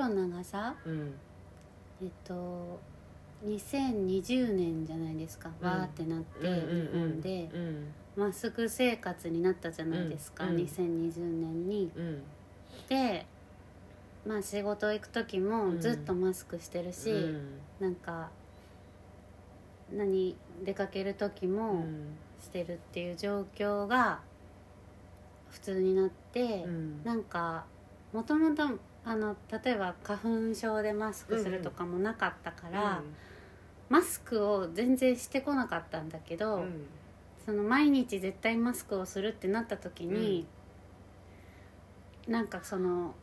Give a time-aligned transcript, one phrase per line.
[0.00, 1.14] ロナがさうん。
[2.02, 2.80] えっと
[3.44, 5.66] 2020年じゃないですか、うん。
[5.66, 7.48] わーってなって、日本で。
[7.52, 7.86] うん。
[8.16, 10.62] マスク生活になったじゃないですか、うんうん。
[10.64, 11.90] 2020年に。
[11.96, 12.22] うん
[12.88, 13.26] で
[14.26, 17.58] まあ仕事行く時もずっとマスクしてるし、うん。
[17.80, 18.30] なんか
[19.90, 21.86] 何出かける時うもん。
[22.42, 24.20] してるっていう状況が
[25.50, 27.04] 普通になって、うん。
[27.04, 27.64] なんか
[28.12, 28.68] もともと
[29.04, 33.02] あの例えば花粉症でマスクするとかもなかったから、
[33.88, 36.86] マスクを全然してこなかったんだけど、うん。
[37.44, 40.46] その毎日絶対マスクをするってなった時に、
[42.28, 43.14] なんかその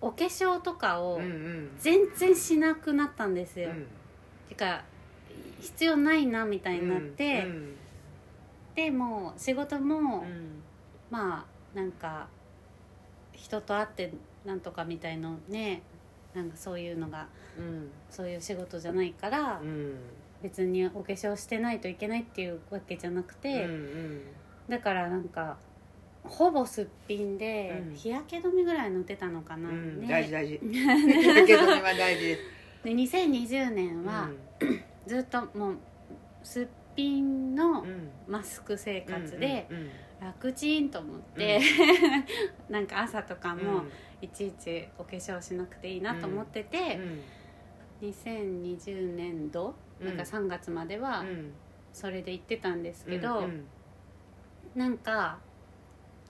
[0.00, 1.70] お化粧とかをうんうん。
[1.78, 3.70] 全然しなくなったんですよ。
[3.70, 3.86] うん。
[4.48, 4.84] てか
[5.60, 7.76] 必要ないなみたいになって、うん。
[8.76, 10.62] でもう仕事も、うん。
[11.10, 12.28] まあなんか
[13.32, 14.12] 人と会って
[14.44, 15.82] なんとかみたいのね
[16.34, 17.90] なんかそういうのがうん。
[18.08, 19.96] そういう仕事じゃないから、うん。
[20.42, 24.22] 別にお化粧してないといけないっていうわけじゃなくて、うん
[24.68, 25.56] だからなんか
[26.22, 27.94] ほぼすっぴんで、うん。
[27.94, 30.08] 日焼け止めぐらい塗ってたのかな、うんね。
[30.08, 30.60] 大事大事。
[31.34, 32.24] だけどめは大事。
[32.24, 32.40] です
[32.84, 34.30] で2020年は
[35.06, 35.76] ずっともう
[36.44, 38.10] すっぴんのうん。
[38.28, 41.60] マスク生活でうんうん楽ちんと思って、
[42.68, 43.64] なんか朝とかうん。
[43.64, 43.82] も
[44.20, 47.00] いちいちお化粧しなくていいなと思ってて、
[48.02, 51.52] 2020年度なんか3月まではうん。
[51.90, 53.64] それで行ってたんですけど、うん
[54.74, 55.38] なんか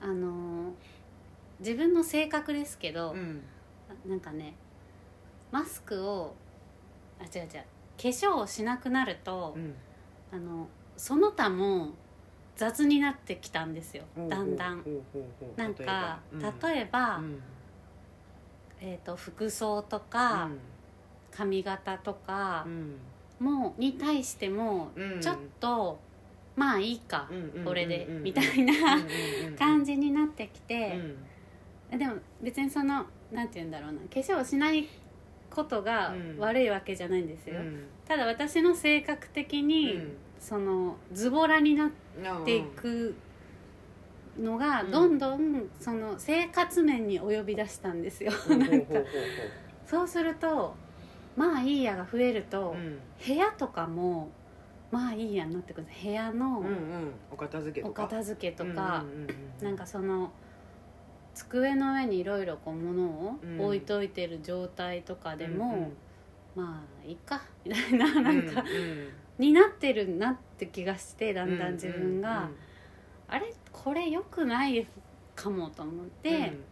[0.01, 0.71] あのー
[1.59, 3.43] 自分の性格ですけど、うん。
[4.07, 4.55] なんかね
[5.51, 6.33] マスクを
[7.19, 7.63] あ違う違う化
[7.97, 9.75] 粧をしなくなると、うん。
[10.31, 11.89] あのその他も
[12.55, 14.03] 雑になってきたんですよ。
[14.29, 14.83] だんだん。
[15.57, 16.19] なんか
[16.61, 17.41] 例例えば、うん
[18.81, 20.49] えー、と服装とか、
[21.31, 22.95] 髪型とかうん。
[23.39, 25.21] もに対してもうん。
[25.21, 25.99] ちょっと、
[26.55, 28.73] まあいいか、うんこれで、うんみたいな
[29.57, 30.99] 感じじになってきて、
[31.89, 34.87] でも別にそのなんて言うんだろうな化粧をしない
[35.49, 36.37] ことがうん。
[36.37, 37.55] 悪いわけじゃないんですよ、
[38.07, 39.99] ただ私の性格的に、
[40.39, 41.91] そのズボラになっ
[42.45, 43.15] ていく
[44.37, 48.93] のがうんどんどんその生活面に及び出したんですよ、ななんか。
[49.85, 50.75] そうすると
[51.35, 52.75] まあいいやが増えると、
[53.25, 54.29] 部屋とかも
[54.91, 56.63] まあいいやになってくる部屋の
[57.31, 58.03] お片付けおとか。
[58.03, 59.05] 片付けとか、
[59.61, 60.31] なんかその
[61.33, 65.91] 机の上にいろいろこう物をうん置いといてる状態とかでも、
[66.55, 69.09] まあいいかみたいななんか、うん
[69.39, 72.55] になってるなって気がしてだんだん自分が、うん
[73.29, 74.85] あれこれ良くない
[75.35, 76.63] かもと思って、うん。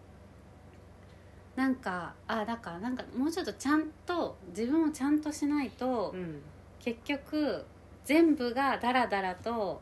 [1.55, 6.41] なんかあだからなんかもうちょっとちゃんと自分をちゃんとしないと、うん。
[6.79, 7.65] 結局
[8.03, 9.81] 全部がダラダラと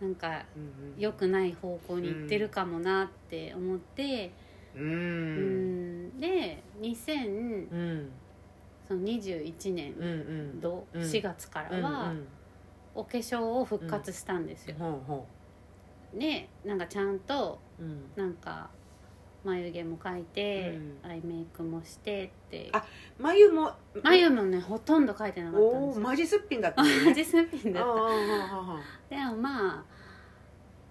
[0.00, 4.30] なんかうん良くない方向に行ってるかもなって思って、
[4.74, 6.06] ううん。
[6.08, 9.74] ん、で2021うん。
[9.74, 10.08] 年うんう
[10.56, 10.60] ん。
[10.60, 11.02] 度うん。
[11.02, 12.26] 4月からはうん
[12.94, 15.26] お化粧を復活したんですよ、ほうほ
[16.14, 18.04] でなんかちゃんとううん。
[18.16, 18.68] なんか
[19.44, 21.10] 眉毛も描いて、うん。
[21.10, 22.68] アイメイクもしてって。
[22.72, 22.84] あ
[23.18, 26.02] 眉も眉もねほとんど描いてなかったんおですよ。
[26.02, 26.88] おマジすっぴんだったね。
[27.06, 27.90] マジすっぴんだった。
[27.90, 29.84] ああああああでもま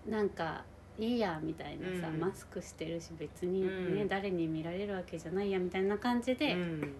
[0.07, 0.63] あなんか
[0.97, 2.19] いいやみたいなさ、うん。
[2.19, 3.67] マスクしてるし別にね、
[4.01, 4.07] うん。
[4.07, 6.93] 誰に見られるわけじゃないやみたいな感じでうん。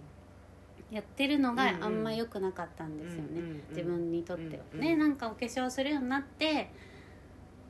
[0.92, 6.70] やってるのがあんま良くなかったんですよね、うんうんうん自分にとっては、うんうんねなんかお化粧するようになって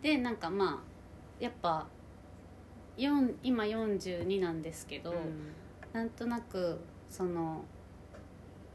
[0.02, 1.88] でなんかまあやっぱ
[2.98, 5.14] 4今42なんですけど、
[5.94, 6.80] なんとなく
[7.10, 7.64] その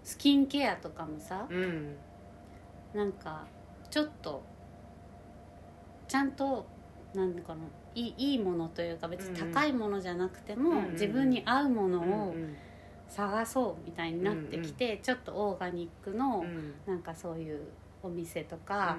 [0.03, 1.97] スキンケアとかもさ、うん。
[2.95, 3.45] なんか
[3.91, 4.43] ちょっと
[6.09, 6.67] ちゃんと
[7.15, 7.61] なんかな
[7.95, 12.35] いいいいものというか別に高いものじゃなくても、うんうん自分に合うものうんを
[13.09, 16.75] 探そうみたいになってきて、ちょっとオーガニックのうん。
[16.87, 17.61] なんかそういう
[18.03, 18.97] お店とか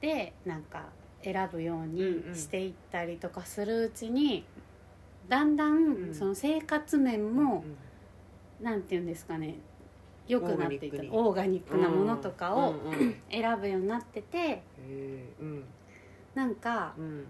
[0.00, 0.86] でなんか
[1.22, 4.44] 選ぶようにしていったりとかするうちに
[5.28, 6.10] だんだうん。
[6.10, 7.64] んその生活面も
[8.60, 9.56] なんていうんですかね
[10.26, 12.74] 良くなっていったオーガニックなものとかを
[13.30, 14.62] 選ぶようになってて
[16.34, 17.26] なんかうん。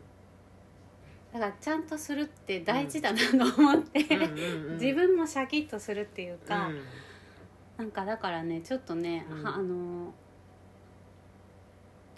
[1.32, 4.00] だからちゃんとするって大事だなと思って、
[4.80, 6.80] 自分もシャキッとするっていうか、うん。
[7.78, 10.12] なんかだからねちょっとね、あの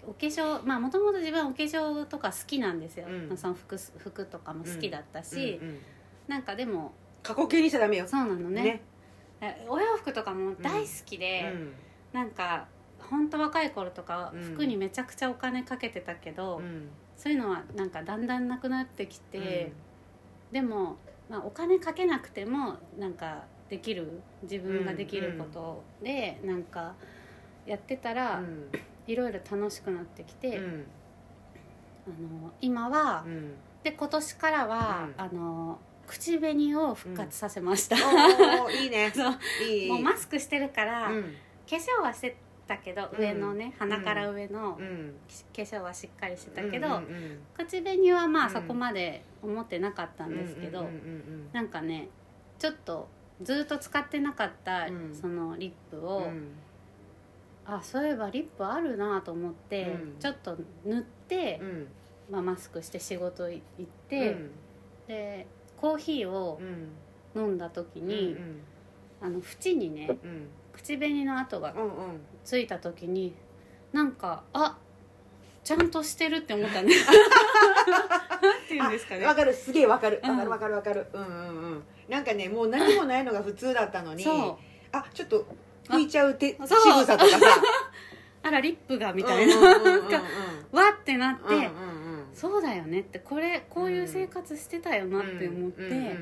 [0.07, 3.37] お化粧まあもともと自分はお化粧とか好きなんですよ、うん。
[3.37, 5.79] その服服とかも好きだったし、うん
[6.27, 8.07] なんかでも過去形にしちゃダメよ。
[8.07, 8.81] そうなのね。
[9.41, 11.73] えお洋服とかも大好きで、うん。
[12.13, 12.67] なんか
[12.97, 14.41] 本当若い頃とかうん。
[14.41, 16.89] 服にめちゃくちゃお金かけてたけど、うん。
[17.17, 19.73] そういうのはなんかだんだんなくなってきて、
[20.51, 20.97] でも、
[21.29, 24.21] まあ、お金かけなくてもなんかできる。
[24.43, 26.95] 自分ができることで、なんか
[27.65, 28.69] やってたうら、ん
[29.07, 30.85] いろいろ楽しくなってきて、うん。
[32.07, 33.53] あの今は、うん。
[33.83, 35.21] で今年からは、うん。
[35.21, 37.95] あの口紅を復活させました、
[38.71, 39.11] いいね。
[39.15, 39.33] そう。
[39.63, 39.89] いい。
[39.89, 41.23] もうマスクしてるから、うん。
[41.23, 41.29] 化
[41.75, 43.19] 粧はしてたけど、うん。
[43.19, 45.15] 上のね鼻から上のうん。
[45.55, 47.01] 化粧はしっかりしてたけど、
[47.55, 48.53] 口紅はまあうん。
[48.53, 50.87] そこまで思ってなかったんですけど、
[51.51, 52.09] なんかね
[52.59, 53.07] ちょっと
[53.41, 55.15] ずっと使ってなかった、うん。
[55.15, 56.27] そのリップを、
[57.65, 60.19] あそういえばリップあるなと思って、うん。
[60.19, 61.87] ちょっと塗って、うん。
[62.29, 64.49] まあ、マスクして仕事行っうて、ん。
[65.07, 66.89] でコーヒーをうん。
[67.35, 68.35] 飲んだ時うんに、
[69.21, 70.47] あの縁にねうん。
[70.73, 72.19] 口紅の跡がうんうん。
[72.43, 73.33] ついた時に
[73.91, 74.77] なんかあ
[75.63, 76.93] ちゃんとしてるって思ったね。
[78.41, 79.25] なんていうんですかね。
[79.25, 79.53] わかる。
[79.53, 80.19] すげえわかる。
[80.23, 80.29] うん。
[80.31, 81.07] わかるわかるわかる。
[81.13, 81.83] うんうんうん。
[82.09, 84.57] なんかねもう何もないのが普通だったのにそう。
[84.91, 85.45] あちょっと
[85.87, 87.03] 拭いちゃう手仕そう。
[87.03, 87.37] 草とかさ。
[88.45, 90.21] あらリップがみたいな、なんか
[90.71, 91.73] わってなって、うんうんうん。
[92.33, 96.17] そうだよねってこれこういう生活してたよなって思って、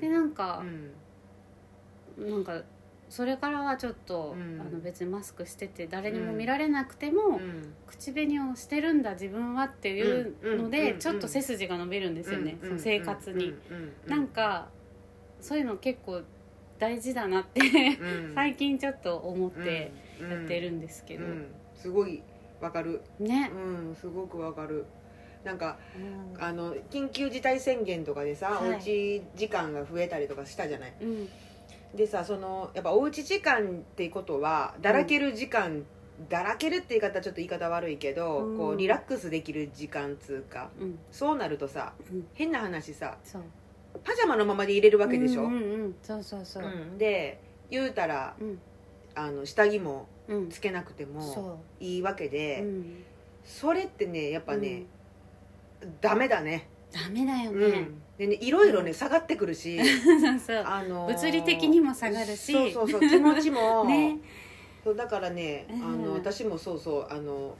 [0.00, 0.62] でなんか
[2.16, 2.30] う、ん。
[2.30, 2.62] なんか
[3.10, 4.60] それからはちょっと、うん。
[4.60, 7.74] あの別にマスクしてて誰にも見られなくても、うん。
[7.86, 13.54] 口紅をしてるんだ自分はっていうので、うんちょっと背筋が伸びるんですよね、うんその生活に、
[14.06, 14.68] なんか
[15.40, 16.22] そういうの結構
[16.84, 18.34] 大事だなってうん。
[18.34, 19.90] 最近ちょっと思って
[20.20, 20.30] うん。
[20.30, 21.46] やってるんですけど、うん。
[21.74, 22.22] すごい
[22.60, 23.00] わかる。
[23.18, 24.84] ね、うんすごくわかる。
[25.44, 25.78] なんか
[26.34, 26.42] うん。
[26.42, 28.74] あの緊急事態宣言とかでさ、はい。
[28.74, 30.94] おうち時間が増えたりとかしたじゃない。
[31.00, 31.28] うん。
[31.96, 33.66] でさそのやっぱおうち時間っ
[33.96, 35.84] てことはだらける時間、
[36.28, 38.58] だらけるって言い方はちょっと言い方悪いけど、うん。
[38.58, 40.68] こうリラックスできる時間つうか。
[40.78, 40.98] うん。
[41.10, 42.26] そうなるとさうん。
[42.34, 43.16] 変な話さ
[44.02, 45.94] パジャマのままで入れるわけでしょ、うんうんうん。
[46.02, 46.64] そうそうそう。
[46.64, 46.98] うん。
[46.98, 48.58] で言うたらうん。
[49.14, 50.48] あの下着もうん。
[50.48, 53.04] つけなくてもそいいわけう、で、うん、
[53.44, 54.84] それってねやっぱね、
[56.00, 56.68] ダメだね。
[56.92, 58.02] ダメだようね、ん。
[58.18, 60.64] でねいろいろね下がってくるし、 そうそう。
[60.66, 62.52] あのー物理的にも下がるし。
[62.52, 64.18] そうそうそう気持ちも、 ね。
[64.82, 65.82] そうだからね、うん。
[65.84, 67.54] あの私もそうそうあの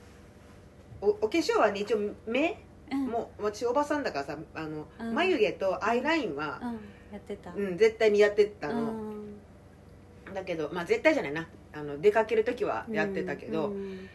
[1.01, 2.57] おお化粧はね一応目
[2.91, 3.07] うん。
[3.07, 5.13] もう私おばさんだからさあの、うん。
[5.13, 6.71] 眉毛とアイラインは、うん。
[7.11, 7.51] やってた。
[7.55, 10.33] うん絶対にやってたの、うん。
[10.33, 11.47] だけどまあ絶対じゃないな。
[11.73, 14.09] あの出かける時はやってたけど、うん。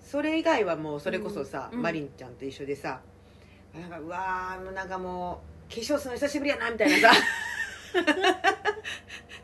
[0.00, 1.82] それ以外はもうそれこそさ、うん。
[1.82, 3.00] マリンちゃんと一緒でさ
[3.74, 7.14] なんかうわーもうなんかもう化粧するの久しぶりやなみたいなさ。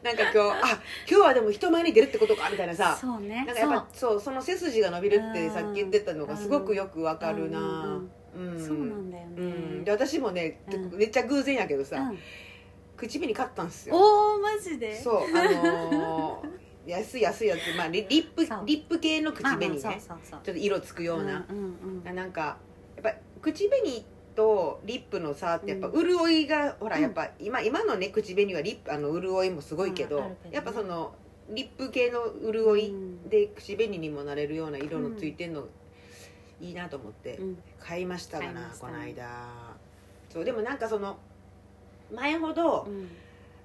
[0.03, 2.97] なんか今日あ今日はでも人前に出るってことかみたいなさ。
[3.01, 3.45] そうね。
[3.47, 4.21] なんかやっぱそう。
[4.21, 7.59] その背筋が伸びるってうんさっき言ってたのがすごくよくわかるな。
[7.61, 8.22] うんそう
[8.59, 9.43] そうなんだよね、う
[9.81, 9.85] ん。
[9.85, 10.99] で私もね、うん。
[10.99, 12.19] めっちゃ偶然やけどさ、うん。
[12.97, 13.97] 口紅買ったんですよ。
[13.97, 14.95] おおマジで？
[15.01, 18.63] そうあのー 安い安いやつ、まあ、リリップそう。
[18.67, 20.41] リップ系の口紅ね、まあまあそうそうそう。
[20.43, 22.15] ちょっと色つくような、うんうんうん。
[22.15, 22.59] なんか
[22.97, 27.03] やっぱ口紅とリップの差ってやっぱ潤いが、ほらうん。
[27.03, 30.55] やっぱ今今のね口紅はリップあの潤いもすごいけど,、うんあるけどね。
[30.57, 31.15] やっぱその
[31.51, 33.29] リップ系の潤いうん。
[33.29, 35.69] で口紅にもなれるような色のついてんの、
[36.63, 37.59] いいなと思ってうん。
[37.79, 38.87] 買いましたがな、買いました。
[38.87, 39.25] この間。
[40.33, 41.19] そうでもなんかその
[42.15, 43.09] 前ほどうん。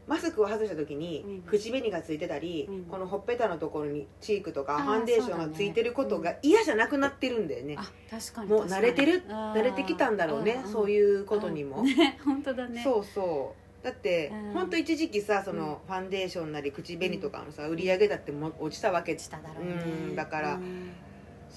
[0.08, 1.42] マスクを外した時にうん。
[1.42, 2.84] 口紅がついてたり、うん。
[2.86, 12.82] このほっぺたのところにチークとかあーファンデーションがついてることが嫌じゃなくなってるんだよね、あ確かにもう慣れてる慣慣れてきたんだろうね、そうういうことにも、ね 本当だね。
[12.84, 13.68] そうそう。
[13.84, 14.54] だって、うん。
[14.54, 19.16] ほんと一時期さそのファンデーションなり口紅とかのさ売り上げだっても落ちたわけ。
[19.16, 19.22] だ
[19.56, 19.74] ろうね。
[20.10, 20.92] うんだからうん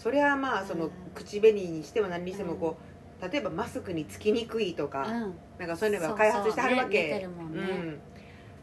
[0.00, 2.78] それはまあそのうん口紅にしても何にしてもこ
[3.21, 5.35] う例えばマスクにつきにくいとか、うん。
[5.59, 7.21] なんかそういうのが開発してはるわけ。
[7.23, 7.61] そうんね。
[7.61, 7.99] うん、だ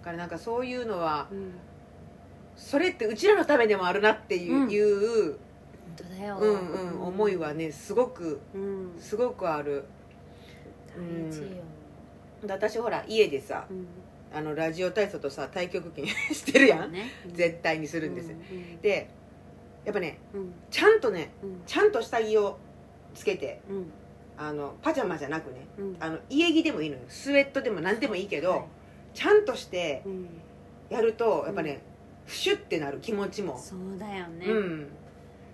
[0.03, 1.51] からなんかそういうのはうん。
[2.56, 4.72] それってうちらのためでもあるなっていう,、うん。
[4.72, 5.38] いう本
[5.96, 6.38] 当だよ。
[6.39, 8.96] うんうん、思いはねすごくうん。
[9.00, 9.86] すごくある。
[10.98, 11.48] 大事よ。
[12.48, 13.86] で私ほら家でさうん。
[14.34, 17.12] あのラジオ体操とさ太極拳してるやん、ね。
[17.32, 18.32] 絶対にするんです
[18.82, 19.12] で
[19.88, 20.53] やっぱねうん。
[20.70, 21.62] ちゃんとねうん。
[21.65, 22.60] ちゃんと下着を
[23.15, 23.86] つけてうん。
[24.38, 25.98] あのパジャマじゃなくねうん。
[26.01, 27.01] あの家着でもいいのよ。
[27.08, 28.63] スウェットでも何でもいいけど、はい。
[29.13, 30.27] ちゃんとしてうん。
[30.89, 31.82] やるとやっぱね、
[32.25, 33.58] フシュってなる気持ちも。
[33.58, 34.46] そうだよね。
[34.46, 34.88] うん。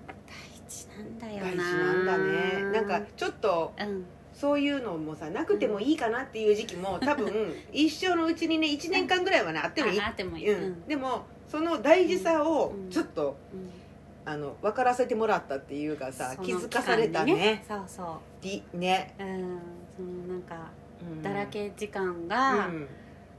[0.08, 2.64] 大事なんだよ大事ななんだね。
[2.72, 4.06] なんかちょっとうん。
[4.34, 10.02] そういうのもさなくてもいいかなっていう時期も多分 一生のうちにね1年間ぐらいはねあってもいい。
[10.02, 10.88] ああってもいい、うん。
[10.88, 13.83] でもその大事さをちょっと、うん
[14.26, 17.64] あの分からせてもらったっていうかさその気づかされたね。
[17.68, 19.60] そうそりね、ううん
[19.98, 21.22] そのなんかうん。
[21.22, 22.88] だらけ時間うがん。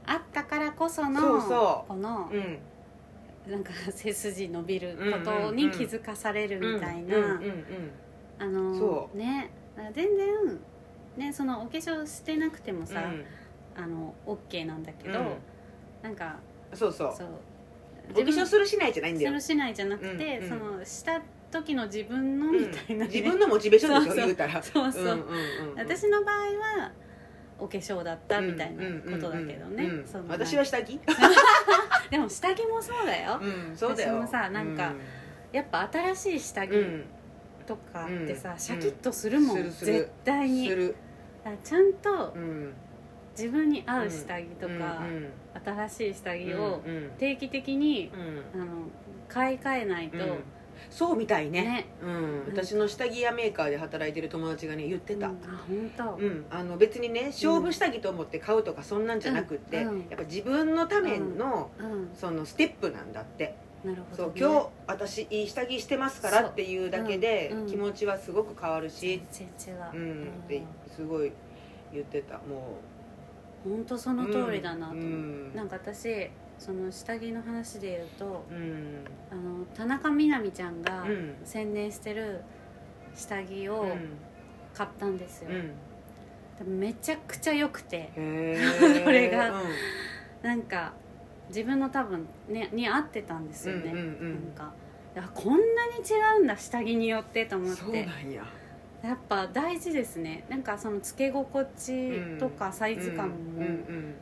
[0.07, 1.87] あったからこその、そうそう。
[1.89, 2.59] このうん。
[3.51, 7.91] なんか 背筋伸びることに気づかされるみたいな、うんうんうん
[8.37, 9.49] あのそね。
[9.93, 10.59] 全然
[11.17, 13.25] ねそのお化粧してなくてもさ、うん。
[13.75, 15.25] あの OK なんだけど、うん。
[16.01, 16.37] なんか
[16.73, 17.13] そうそう。
[17.15, 17.27] そう
[18.11, 19.29] お化粧するしないじゃないんだよ。
[19.29, 20.49] するしないじゃなくて、うんうん。
[20.49, 21.21] そのした
[21.51, 23.11] 時の自分のみたいな、ね。
[23.11, 24.25] 自分のモチベーションでしょそうそう。
[24.25, 24.63] 言うたら。
[24.63, 25.17] そうそう、んんうん
[25.71, 25.75] うん。
[25.77, 26.91] 私の場合は
[27.59, 30.99] お化粧だったみたいなことだけどね、うんうん私は下着？
[32.11, 34.15] でも下着もそうだよ、うんそうだよ。
[34.15, 34.93] 私もさなんか
[35.51, 36.77] やっぱ新しい下着うん。
[36.77, 37.05] うん
[37.65, 38.59] とかってさ、うん。
[38.59, 40.93] シャキッとするもん、絶対に。
[41.63, 42.73] ちゃんとうん。
[43.35, 45.29] 自分に合う下着とか、うん
[45.65, 47.11] 新しい下着うんをうん。
[47.17, 48.11] 定期的に、
[48.53, 48.61] うん。
[48.61, 48.71] あの
[49.27, 50.43] 買い替えないと、うん。
[50.89, 51.63] そうみたいね。
[51.63, 51.85] ね。
[52.01, 55.33] うん、私の下着屋メーカーで働いてる友達がね言ってた、うん。
[55.33, 59.89] あ本当、うん、あの別にね勝負下着と思って買うとかそんなんじゃなくって、うん。
[59.89, 59.99] うん。
[60.09, 62.09] やっぱ自分のための、うん。
[62.13, 63.55] そのステップなんだって。
[63.83, 70.23] なるほど、ね、そう今日私いい下着してますからっていうだけで気持ちはすごく変わるし、全然違う、うん。
[70.23, 70.63] って
[70.95, 71.31] すごい
[71.93, 72.39] 言ってた。
[72.39, 72.79] も
[73.67, 74.93] 本当その通りだなと。
[74.93, 75.55] 思う、うん。
[75.55, 79.03] なんか私その下着の話で言うとううん。
[79.31, 81.35] あの田中みな実ちゃんがうん。
[81.43, 82.41] 宣伝してる
[83.15, 84.17] 下着をうん。
[84.73, 85.49] 買ったんですよ、
[86.59, 86.79] うん。
[86.79, 88.11] めちゃくちゃ良くて。
[89.03, 89.51] これが。
[89.51, 89.67] うん。
[90.43, 90.93] なんか
[91.49, 94.53] 自分の多分ねに合ってたんですよね、うんうんうん。
[95.15, 95.57] なんかこんな
[95.87, 98.43] に違うんだ下着によってと思っそうてなんや
[99.05, 100.45] やっぱ大事ですね。
[100.49, 104.13] なんかそのつけ心地とかサイズ感うんも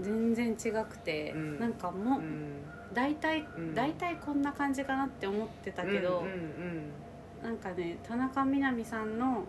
[0.00, 1.60] 全然違くて、うん。
[1.60, 2.24] なんかもううん。
[2.24, 3.74] うん大体うん。
[3.74, 6.90] 大体こんな感じかなって思ってたけど、うんうん
[7.42, 9.44] なんかね田中みな実さんの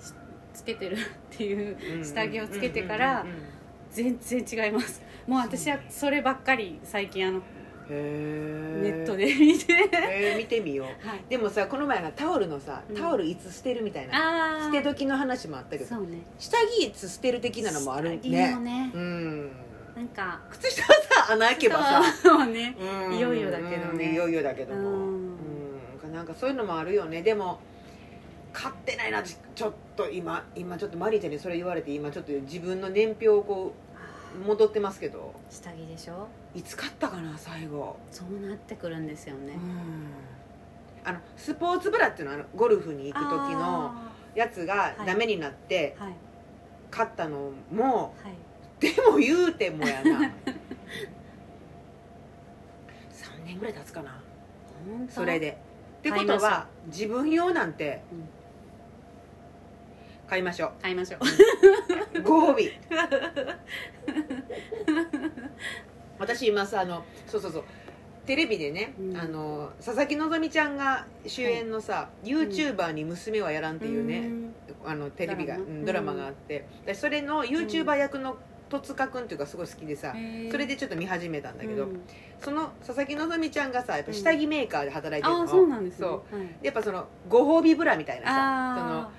[0.00, 0.12] し
[0.54, 0.98] つけてるっ
[1.30, 3.42] ていううん下着をつけてからうんうんうん
[3.90, 5.02] 全然違います。
[5.26, 7.42] もう私はそればっかり最近あのへ
[7.90, 9.72] ネットで見て。
[9.72, 10.86] へー見てみよう。
[11.06, 11.24] はい。
[11.28, 12.96] でもさこの前がタオルのさうん。
[12.96, 16.18] タオルいつ捨てるみたいなああ捨て時の話もあったけどね。
[16.38, 18.54] 下着いつ捨てる的なのもあるね。
[18.54, 18.90] もね。
[18.94, 19.50] うん。
[19.96, 20.88] なんか靴下は
[21.26, 22.76] さ穴開けばさそうね
[23.08, 23.16] うん。
[23.16, 24.06] いよいよだけどね。
[24.06, 24.80] うんいよいよだけども。
[24.80, 25.36] うん。
[26.04, 26.12] うん。
[26.12, 27.22] なんかそういうのもあるよね。
[27.22, 27.60] でも
[28.52, 33.74] 買ってないなちちょっと今今ちょっとマリーちゃんにそれ言われて今ちょっと自分の年表をこ
[34.34, 36.28] う戻ってますけど下着でしょ？
[36.54, 37.96] いつ買ったかな最後。
[38.10, 39.54] そうなってくるんですよね。
[39.54, 40.06] うん。
[41.04, 46.14] あのスポーツブラっていうのはゴルフに行く時のあやつがダメになってーはい。
[46.90, 48.34] 買ったのもはい。
[48.80, 50.20] でも言うてもやな。
[53.12, 54.22] 3年ぐらい経つかな。
[55.08, 55.58] それで。
[55.98, 58.28] ってことは自分用なんてうん
[60.30, 60.70] 買いましょう。
[60.80, 61.20] 買いましょう。
[62.22, 62.70] ご褒美。
[66.20, 67.64] 私今さあのそうそうそう。
[68.26, 69.16] テレビでね、うん。
[69.16, 74.54] あの佐々木希ちゃんが主演のさ、YouTuber に娘はやらんっていうね、ん。
[74.86, 78.36] あのテレビがドラマがあって、でそれの YouTuber 役の
[78.68, 80.14] 戸塚君っていうかすごい好きでさ、
[80.52, 82.02] それでちょっと見始めたんだけど、うん。
[82.38, 86.06] その佐々木希ちゃんがさやっぱ下着メーカーで働いてるの、そうなんですね。
[86.06, 86.36] そう。
[86.36, 86.46] はい。
[86.62, 89.10] やっぱそのご褒美ブラみたいなさそのあ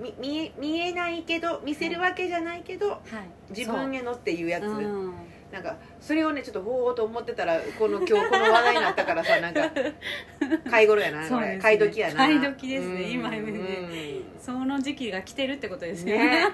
[0.00, 3.02] み見え見えないけど見せるわけじゃないけど、あはい。
[3.50, 5.14] 自分へのっていうやつ、うん。
[5.52, 9.70] なんかそれをねちょっとほうと思ってたらこの今日この話題になったからさなんか
[10.68, 11.58] 買い頃やなね。
[11.62, 12.14] 買い時やな。
[12.16, 13.38] 買い時ですねうん今ね。
[13.38, 14.24] うん。
[14.40, 16.18] その時期が来てるってことですね。
[16.18, 16.44] ね。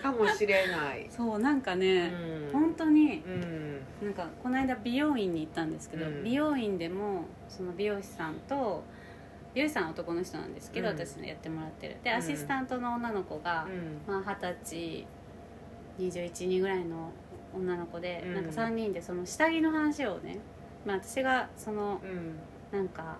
[0.00, 2.12] かもしれない、そうなんかね、
[2.52, 2.60] うん。
[2.60, 3.80] 本当にうん。
[4.02, 6.22] なんかこの間美容院に行ったんですけど、うん。
[6.22, 8.84] 美容院でもその美容師さんと
[9.58, 10.96] 美容師さんは男の人なんですけど、うん。
[10.96, 11.96] 私のやってもらってる。
[12.04, 12.16] でうん。
[12.16, 14.14] アシスタントの女の子が、うん。
[14.14, 15.06] まあ、20歳
[15.98, 17.10] 21人ぐらいの
[17.52, 18.34] 女の子で、うん。
[18.34, 20.38] なんか3人でその下着の話をね、
[20.86, 22.38] まあ、私がそのうん。
[22.70, 23.16] なんか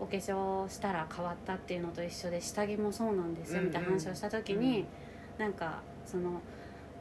[0.00, 4.84] お化粧したら変わったっていうのと一緒で下着もそうなんですようんみたいな話をした時に、
[5.38, 6.40] なんかその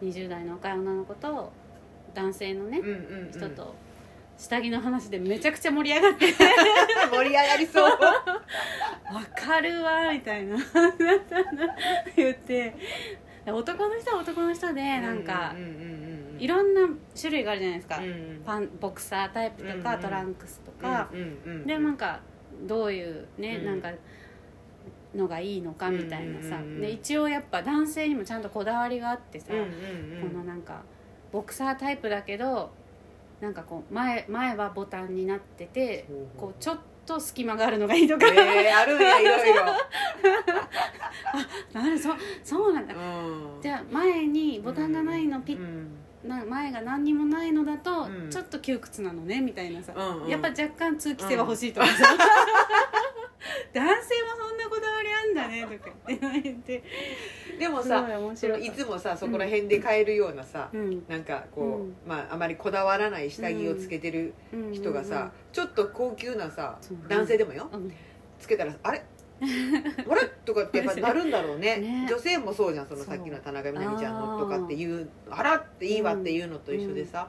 [0.03, 1.51] 20代の若い女の子と
[2.13, 2.93] 男性のね、うんうん
[3.25, 3.31] うん。
[3.31, 3.73] 人と
[4.41, 6.33] 下着の話でめちゃくちゃ盛り上がって。
[7.13, 10.57] 盛り上がりそう「わかるわ」みたいな。
[12.17, 12.73] 言って。
[13.45, 15.55] 男の人は男の人でなんか
[16.37, 16.87] いろんな
[17.19, 22.19] 種類があるじゃないですか、うんパンボクサータイプとか、うんうんトランクスとか、うんでなんか
[22.63, 23.65] どういうね、うん。
[23.65, 23.91] なんか
[25.13, 29.55] のがいいのかみたいなさ、で一応やっぱ男性にもちゃんとこだわりがあってさ、こ
[30.35, 30.83] のなんか
[31.31, 32.71] ボクサータイプだけど
[33.41, 36.05] なんかこう前前はボタンになってて
[36.37, 39.65] こうちょっと隙間があるのがいいとか、えー、あるんやいろいろ、
[41.81, 42.93] なるそうそうなんだ。
[42.93, 43.61] うん。
[43.61, 45.97] じゃあ前にボタンがないのピッうん。
[46.23, 48.29] な前が何にもないのだとうん。
[48.29, 50.29] ちょっと窮屈なのねみたいなさ、うんうん。
[50.29, 51.93] やっぱ若干通気性が欲しいとかさ、
[53.73, 56.83] 男性もそんなこだわりあんだねとか言って
[57.57, 58.07] でもさ
[58.59, 61.03] いつもさそこら辺で買えるようなさ、うん。
[61.07, 61.95] なんかこう、うん。
[62.05, 64.33] まああまりこだわらない下着をつけてる
[64.71, 67.93] 人がさ、ちょっと高級なさ男性でもよ、うん。
[68.39, 69.03] つけたらあれ？
[69.41, 70.27] あれ？
[70.45, 71.77] とかってやっぱなるんだろうね。
[71.81, 72.07] ね。
[72.09, 77.27] 女性もそうじゃんそのさっきの田中みな実ちゃんのとかっていうあらっていいわっていうのと一緒でさ、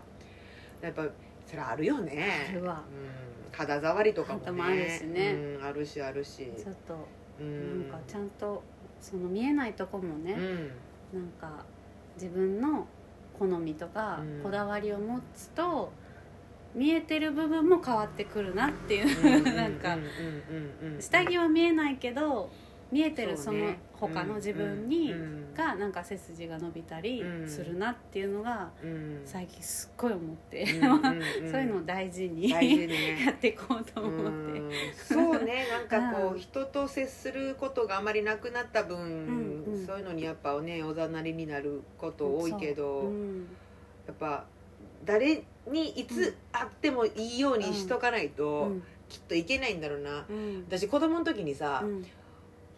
[0.83, 1.07] やっぱ
[1.53, 2.47] それあるよね。
[2.49, 2.83] あるわ。
[3.51, 4.45] うん、肌触りとかもね。
[4.47, 5.33] 肌もあるしね。
[5.59, 6.51] うん、あるしあるし。
[6.57, 6.95] ちょっと
[7.39, 8.63] うなんんかちゃんと
[8.99, 11.21] その見えないとこもね、うん。
[11.21, 11.63] なんか
[12.17, 12.87] 自分の
[13.39, 14.43] 好みとかうん。
[14.43, 15.93] こだわりを持つと
[16.75, 19.45] 見えてる部分も変わってくるなっていううん。
[19.55, 19.99] なんか
[21.01, 22.51] 下着は見えないけど
[22.91, 23.79] 見えてるそうのね
[24.09, 25.15] 他の自分に
[25.55, 27.49] がなんか背筋が伸びたりうん。
[27.49, 29.23] するなっていうのがうん。
[29.25, 33.23] 最近すっごい思って そういうのを大事に大事ね。
[33.25, 34.59] やっていこうと思って。
[34.59, 34.71] うん。
[34.97, 39.87] そうね なんかこううん人と接することがあまりなくなった分、んうん。
[39.87, 43.15] そういうのにやっぱねおざなりになること多いけど、そうう。
[43.15, 43.47] ん。
[44.07, 44.45] やっぱ
[45.05, 48.83] 誰にいつ会ってもいいようにしとかないと、うん。
[49.09, 50.25] きっといけないんだろうな。
[50.29, 50.65] うん。
[50.67, 51.85] 私子供の時にさ、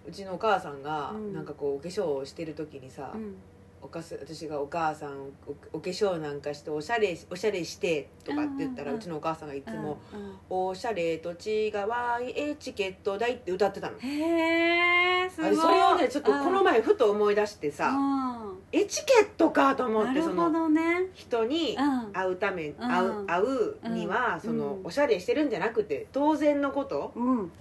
[0.05, 1.33] ううんちのお母さんがうん。
[1.33, 3.35] なんかこうお化粧をしてる時にさ、うん。
[3.83, 5.11] おかす私がお母さん
[5.47, 10.37] おお化粧なんかしておしゃれおしゃれしてとかって言ったら、ううんちのお母さんがいつもうんうん
[10.71, 11.73] 「おしゃれと違い
[12.35, 13.99] エチケット代」って歌ってたの。
[13.99, 15.55] へえすごい。
[15.57, 21.11] それをねちょっとこの前ふと思い出してさあエチケットかと思なるほってそのどね。
[21.13, 22.13] 人にうん。
[22.13, 24.41] 会うため会う会うにはうん。
[24.41, 24.87] そのうん。
[24.87, 27.53] おしゃれしてるんじゃなくて当然のことうん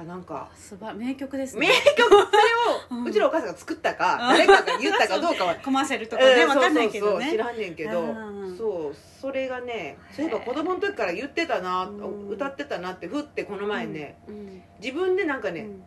[0.00, 0.48] あなんか。
[0.54, 2.08] すば名曲です名ね曲？
[2.10, 2.20] それ
[2.90, 3.02] うん。
[3.04, 4.36] をうちのお母さんが作ったかうん。
[4.38, 5.54] 誰かが言ったかどうかは。
[5.56, 7.30] コマーシャルとかねうんわかんないけどそうそうそう。
[7.30, 8.00] 知ねらんねんけど。
[8.00, 8.56] うん。
[8.56, 12.28] そうそれがねそういえば子供の時から言ってたなうん。
[12.28, 14.62] 歌ってたなってふってこの前ねうん。
[14.82, 15.82] 自分でなんかねうん。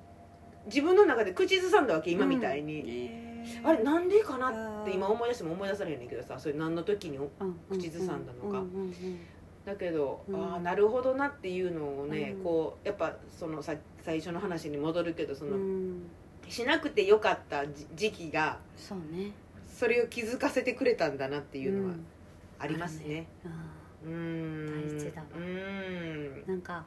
[0.66, 3.26] 自分の中で口ずさんだわけ今みたいに。
[3.64, 7.30] あれなんでかなって今思い出しても思い出されへんねんけどさそれ何の時にうん。
[7.70, 7.80] うん。
[7.80, 8.60] 口ずさんだのか。
[8.60, 8.66] うん。
[8.66, 8.82] うん。
[8.82, 9.20] うん
[9.68, 10.42] だけど、うん。
[10.42, 12.44] ああなるほどなっていうのをね、うん。
[12.44, 16.10] こうやっぱそのさ最初の話に戻るけどその、うん。
[16.48, 19.32] しなくてよかったじ時期がそうね。
[19.78, 22.06] それを気づかせてくれたんだなっていうのはん。
[22.60, 23.28] ありますね。
[23.46, 23.50] あ
[24.06, 24.88] うーん。
[24.88, 25.22] 大事だ
[26.48, 26.86] なんか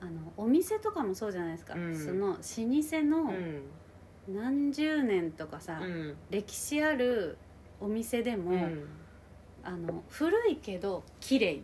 [0.00, 1.96] あのお店とかもそうじゃないですか、うん。
[1.96, 3.62] その老舗のうん。
[4.32, 6.16] 何十年とかさ、うん。
[6.30, 7.36] 歴史ある
[7.80, 8.84] お店でも、うん。
[9.64, 11.60] あの古いけど綺麗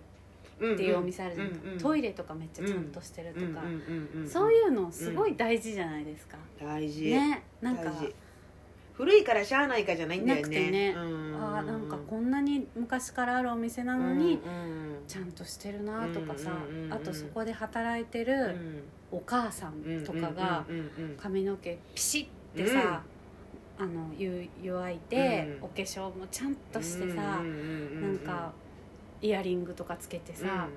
[0.57, 1.81] っていうお店あるじゃないですか、うんうん。
[1.81, 7.93] トイレとかめっちゃちゃんとしてるとか、うんそういうのすごい大事じゃないですか、大事、ねなんか。
[8.95, 10.43] 古いからしゃあないかじゃないんだよね。
[10.43, 10.95] なくてね。
[10.97, 11.37] うん。
[11.39, 16.51] あーなんかこんなに昔からあるお店なのに、うんちゃんとしてるなとかさ、
[16.91, 18.83] あとそこで働いてうるん。
[19.13, 20.65] お母さんとかが
[21.21, 23.03] 髪の毛ピシッてさ、
[23.79, 25.65] あの湯湯わいて、うん。
[25.67, 28.51] お化粧もちゃんとしてさ、なんか
[29.23, 30.69] イヤリングとかつけてさ、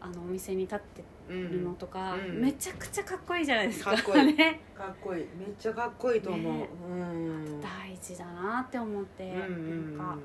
[0.00, 2.40] あのお店に立ってうんるのとか、うん。
[2.40, 4.34] めちゃくちゃかっこいいじゃないですかかっこいい。
[4.34, 4.60] ね。
[4.74, 5.26] かっこいい。
[5.38, 6.68] めっちゃかっこいいと思う、ね。
[6.88, 7.60] うん。
[7.60, 10.16] 大事だなって思って、なんか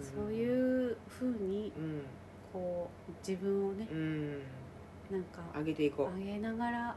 [0.00, 1.72] そうういうふうにん。
[2.52, 4.42] こう自分をねうん。
[5.10, 6.96] なんか上げていこ上げながらやっ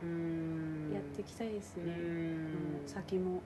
[1.16, 2.86] ていきたいですね、ううん。
[2.86, 3.42] ん先もはい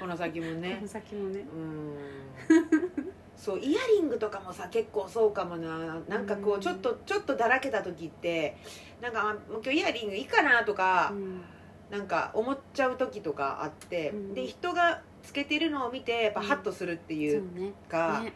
[0.00, 1.40] この先もこねの先もね。
[1.40, 1.96] うん。
[3.36, 6.00] そうイヤリングとかもさ結構そうかもな。
[6.08, 6.60] なんかこううん。
[6.60, 8.56] ちょっとちょっとだらけた時って
[9.00, 11.42] なんかあもう今日イヤリングいいかなとか、うん。
[11.90, 17.72] なんか思っちゃう時とかあって、うんで人がつけてるのを見てやっぱハッとするってそいううね。
[17.88, 18.32] か、ね。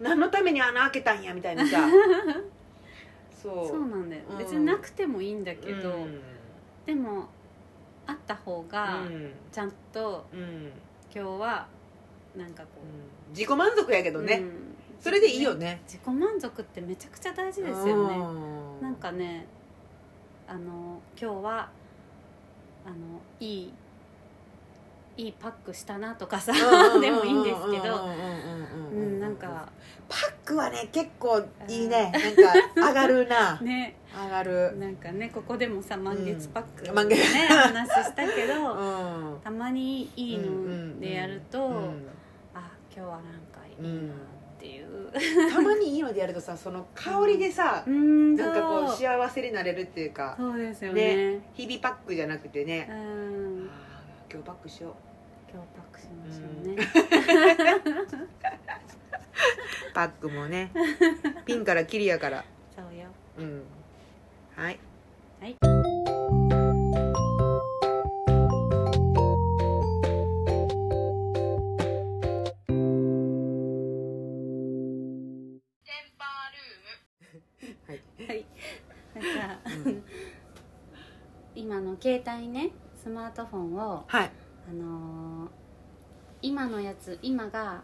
[0.00, 1.86] 何のために穴開けたんやみたいなさ。
[3.42, 3.68] そう。
[3.68, 4.38] そうなんだよ、うん。
[4.38, 6.20] 別になくてもいいんだけど、うん。
[6.86, 7.28] でも
[8.10, 9.32] あった方がうん。
[9.52, 10.72] ちゃんとうん。
[11.14, 11.66] 今日は
[12.36, 12.68] なんかこ
[13.30, 14.50] 自己満足やけう、どね、うん。
[15.00, 15.80] それでいいよね。
[15.86, 18.16] 自己満足ってめちゃくちゃ大事ですよね。
[18.16, 18.82] うん。
[18.82, 19.46] なんかね
[20.48, 21.68] あの今日は
[22.84, 22.96] あの
[23.38, 23.72] いい
[25.16, 26.52] いいパックしたなとかさ
[27.00, 28.06] でもいいんですけど
[28.92, 29.68] うんなんか
[30.08, 32.12] パックはね結構いいね。
[32.12, 33.60] なんか上がるな。
[33.62, 34.76] ね上がる。
[34.78, 36.94] なんかねここでもさ満月パックうん。
[36.94, 37.18] 満月。
[37.32, 38.74] ね話したけ うど
[39.36, 39.40] ん。
[39.42, 42.06] たまにいいのでやると、うん
[42.54, 44.16] あ今日はなんかいいなっ
[44.58, 45.10] ていう、
[45.50, 48.34] たまにいいのでやるとさその香りでさ、うん。
[48.36, 51.40] なんかこう幸せになれるっていうかそうですよね。
[51.54, 53.70] 日々パックじゃなくてね、うん。
[54.30, 54.92] 今日パックしよう
[55.52, 56.76] 今日パックしましょうね、
[59.92, 60.70] パックもね
[61.44, 62.44] ピンからキリやから。
[62.76, 63.06] そうよ。
[63.38, 63.62] うん
[64.60, 64.78] はい。
[65.40, 65.56] はい。
[77.88, 78.00] はい。
[78.28, 78.44] はい。
[79.14, 80.04] なんか、うん。
[81.54, 84.30] 今の携帯ねスマートフォンをはい。
[84.68, 85.50] あのー
[86.42, 87.82] 今のやつ今が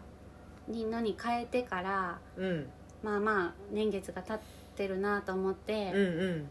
[0.67, 2.69] にのに変えてからうん。
[3.01, 4.39] まあまあ年月が経っ
[4.75, 6.49] てるなと思って、うんうん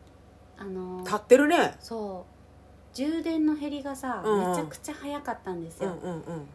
[0.59, 1.77] あのー立ってるね。
[1.81, 2.97] そう。
[2.97, 4.41] 充電の減りがさ、うん。
[4.41, 6.47] うんめちゃくちゃ早かったんですよ、うんうんうん。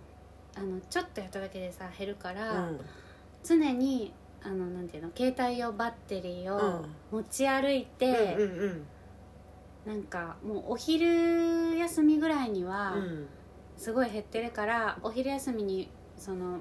[0.55, 2.79] あのちょっとやっただけでさ減るから、うん。
[3.43, 7.19] 常にあのなんていうの携帯用バッテリーをうん。
[7.19, 8.85] 持ち歩いて、うんうん。
[9.85, 13.27] なんかもうお昼休みぐらいにはうん。
[13.77, 16.59] すごい減ってるから、お昼休みにその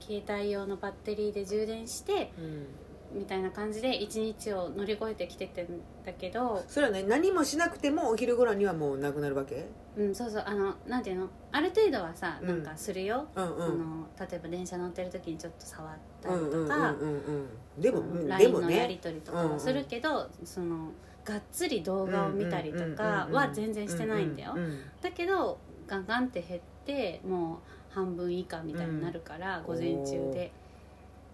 [0.00, 2.66] 携帯用のバッテリーで充電してうん
[3.12, 5.66] みたいな感じで一日を乗り越えてきててん
[6.04, 9.66] だけど、それはね何もしなくてもお昼頃にはもうなくなるわけ？
[9.96, 11.28] うん、そうそうあのなんていうの？
[11.52, 12.48] ある程度はさうん。
[12.48, 13.66] なんかするよ、うんうん。
[13.66, 17.08] その例えば電車乗ってる時にちょっと触ったりうんうんうんとか、うん。
[17.08, 17.46] うん
[17.78, 20.90] でもそのうんで LINE ものやりね取りとかはするけど、その
[21.24, 30.52] がっつり動画を見たりとかは全然してないんだよ、うんうんだけどガンガンって減ってもう半分以下みたいになるから、ん午前中で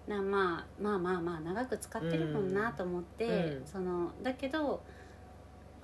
[0.08, 3.66] なまあまあまあまあ長く使ってるもんなと思って、うん。
[3.66, 4.82] そのだけど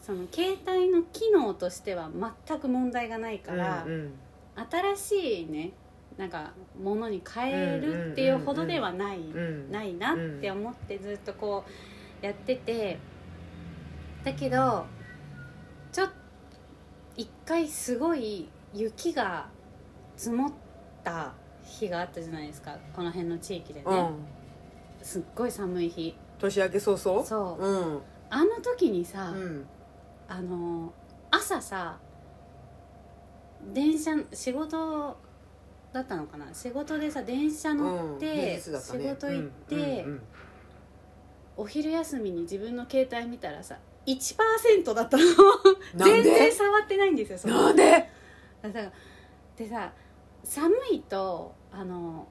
[0.00, 2.11] その携帯の機能としては
[2.46, 4.12] 全く問題がないから、うんうん。
[4.70, 5.72] 新しいね
[6.16, 9.72] なんかものに変えるっていうほどではない、うん。
[9.72, 11.64] ないなって思ってずっとこ
[12.22, 12.98] うやってて
[14.24, 14.87] だけど
[15.90, 16.11] ちょっ
[17.16, 19.48] 一回すごい雪が
[20.16, 20.52] 積もっ
[21.04, 21.35] た
[21.80, 22.76] 日があったじゃないですか。
[22.94, 24.14] この辺の地域でね、うん。
[25.02, 26.16] すっごい寒い日。
[26.38, 27.24] 年明け早々？
[27.24, 27.64] そう。
[27.64, 28.00] うん。
[28.30, 29.66] あの時にさ、うん。
[30.28, 30.92] あの
[31.30, 31.98] 朝さ
[33.72, 35.16] 電車仕事
[35.92, 36.52] だったのかな？
[36.52, 38.18] 仕事でさ電車乗っうん。
[38.18, 39.02] て、平日だったね。
[39.02, 40.22] 仕事行って、うんうん
[41.54, 45.22] お昼休みに自分の携帯見たらさ1%だったの。
[45.94, 46.22] なんで？
[46.22, 48.08] 全然触ってないんですよそのなんで？
[48.62, 48.90] だから
[49.54, 49.92] でさ
[50.44, 52.28] 寒いとあの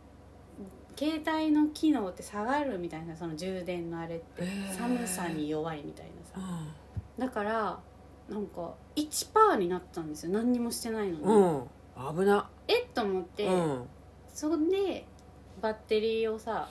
[0.97, 4.43] 携帯の機能って下がるみたいなその充電のあれって。
[4.77, 6.47] 寒さに弱いみたいなさ。
[7.17, 7.79] うだから
[8.29, 10.33] なんか1%になったんですよ。
[10.33, 12.15] 何にもしてないのに、んうん。
[12.17, 12.49] 危な。
[12.67, 13.83] えっと思って、うん。
[14.33, 15.05] そんで
[15.61, 16.67] バッテリーをさ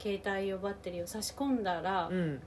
[0.00, 2.40] 携帯用バッテリーを差し込んだら、うん。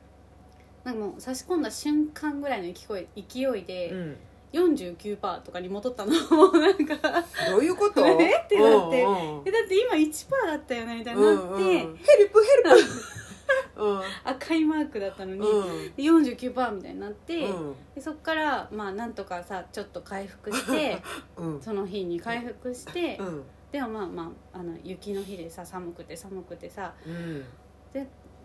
[0.83, 4.17] なんかもう差し込んだ瞬間ぐらいの勢い勢いで、うん
[4.53, 6.11] 49%とかに戻ったの。
[6.35, 6.95] もうなんか
[7.49, 8.05] どういうこと？
[8.05, 8.11] え？
[8.11, 9.03] ってなって。
[9.03, 9.47] うんうん。
[9.47, 12.81] えだって今1%だったよねみたいにうなって、んうんヘルプヘルプ。
[13.83, 14.01] うん。
[14.23, 15.95] 赤いマークだったのに、うん。
[15.95, 17.75] で49%みたいになって、うん。
[17.95, 21.01] でそっからまあなんとかさちょっと回復して
[21.37, 21.61] うん。
[21.61, 23.43] その日に回復して、うん。
[23.71, 27.45] でもまあまああの雪の日でさ寒くて寒くてさうん。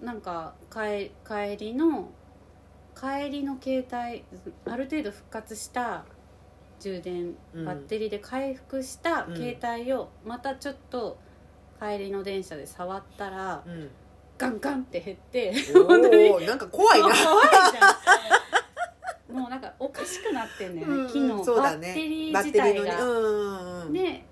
[0.00, 2.10] なんか帰帰りの
[2.98, 4.24] 帰りの携帯
[4.64, 6.04] ある程度復活した
[6.80, 9.36] 充電うんバッテリーで回復したうん。
[9.36, 11.18] 携帯をまたちょっと
[11.80, 13.90] 帰りの電車で触ったらうん。
[14.38, 17.08] ガンガンって減ってお本当にー なんか怖いな。
[17.08, 19.36] 怖いじゃん。
[19.36, 21.94] もうなんかおかしくなってんだよね、機能、バッそうだね。
[21.94, 23.92] テリーバッ自テリーのね体が、うんうん。
[23.92, 24.24] で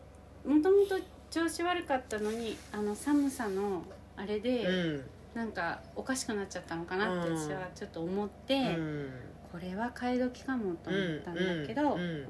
[0.45, 0.99] もともと
[1.31, 3.83] 調子悪かったのにあの寒さの
[4.17, 7.37] あれで、うんなんかおかしくなっちゃったのかなってうん。
[7.37, 9.11] 私はちょっと思って、うん。
[9.53, 12.29] これは買い時かもと思ったんだけど、うんうん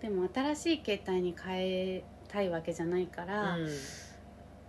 [0.00, 3.58] でも新しい携帯に変えたいわけじゃないから、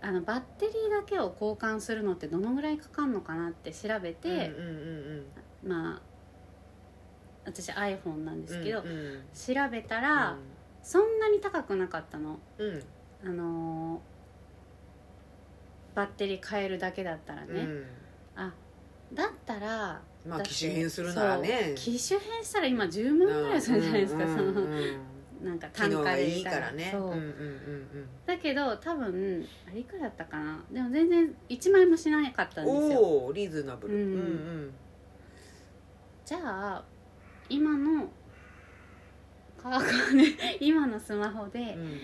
[0.02, 4.52] あのバッテリーだけを交換するのってどのぐらいかかるのかなって調べて、
[5.64, 6.02] まあ
[7.46, 10.36] 私 iPhone なんですけど、うんうん調べたら、
[10.82, 12.38] そんなに高くなかったの。
[12.58, 12.82] うん。
[13.24, 14.00] あのー
[15.94, 17.86] バッテリー変えるだけだったらね、うん。
[18.36, 18.52] あ
[19.12, 21.74] だったらまあ機種変するならね。
[21.76, 24.98] 機種変したら今10万ぐらいするじゃないですか、うんうんそのうん。
[25.42, 26.90] なんか単価でいいからね。
[26.92, 30.60] そう、うんうんうんだけど多分あれいくらだったかな？
[30.70, 33.00] でも全然1万円もしなかったんうんですよ。
[33.00, 33.94] おおリーズナブル。
[33.94, 34.02] うん。
[34.02, 34.74] うん
[36.24, 36.84] じゃあ
[37.48, 38.08] 今の
[39.60, 40.56] カーカね。
[40.60, 42.00] 今のスマホでうん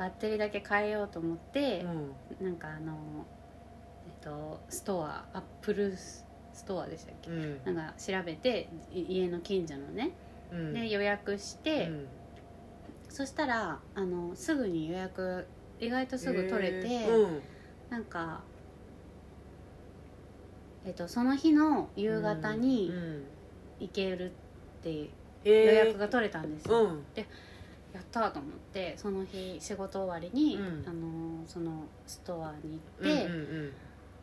[0.00, 1.84] バッテリーだけ変えようと思って
[2.40, 2.46] う、ん。
[2.46, 3.26] なんかあの
[4.06, 6.24] えっとストアアップルス
[6.66, 7.60] トアでしたっけ、うん。
[7.66, 10.08] なんか調べてい家の近所のね。
[10.50, 10.72] うん。
[10.72, 12.08] で予約して、うん。
[13.10, 15.46] そしたらあのすぐに予約
[15.78, 17.14] 意外とすぐ取れて、へー。
[17.14, 17.40] うん。
[17.90, 18.40] なんか、
[20.86, 23.26] えっと、その日の夕方にうん。
[23.80, 24.32] 行ける
[24.80, 25.10] って
[25.44, 27.04] 予約が取れたんですよ、うん
[27.92, 30.84] やったーと思ってその日仕事終わりに、うん。
[30.86, 33.72] あのそのストアに行って、うんうん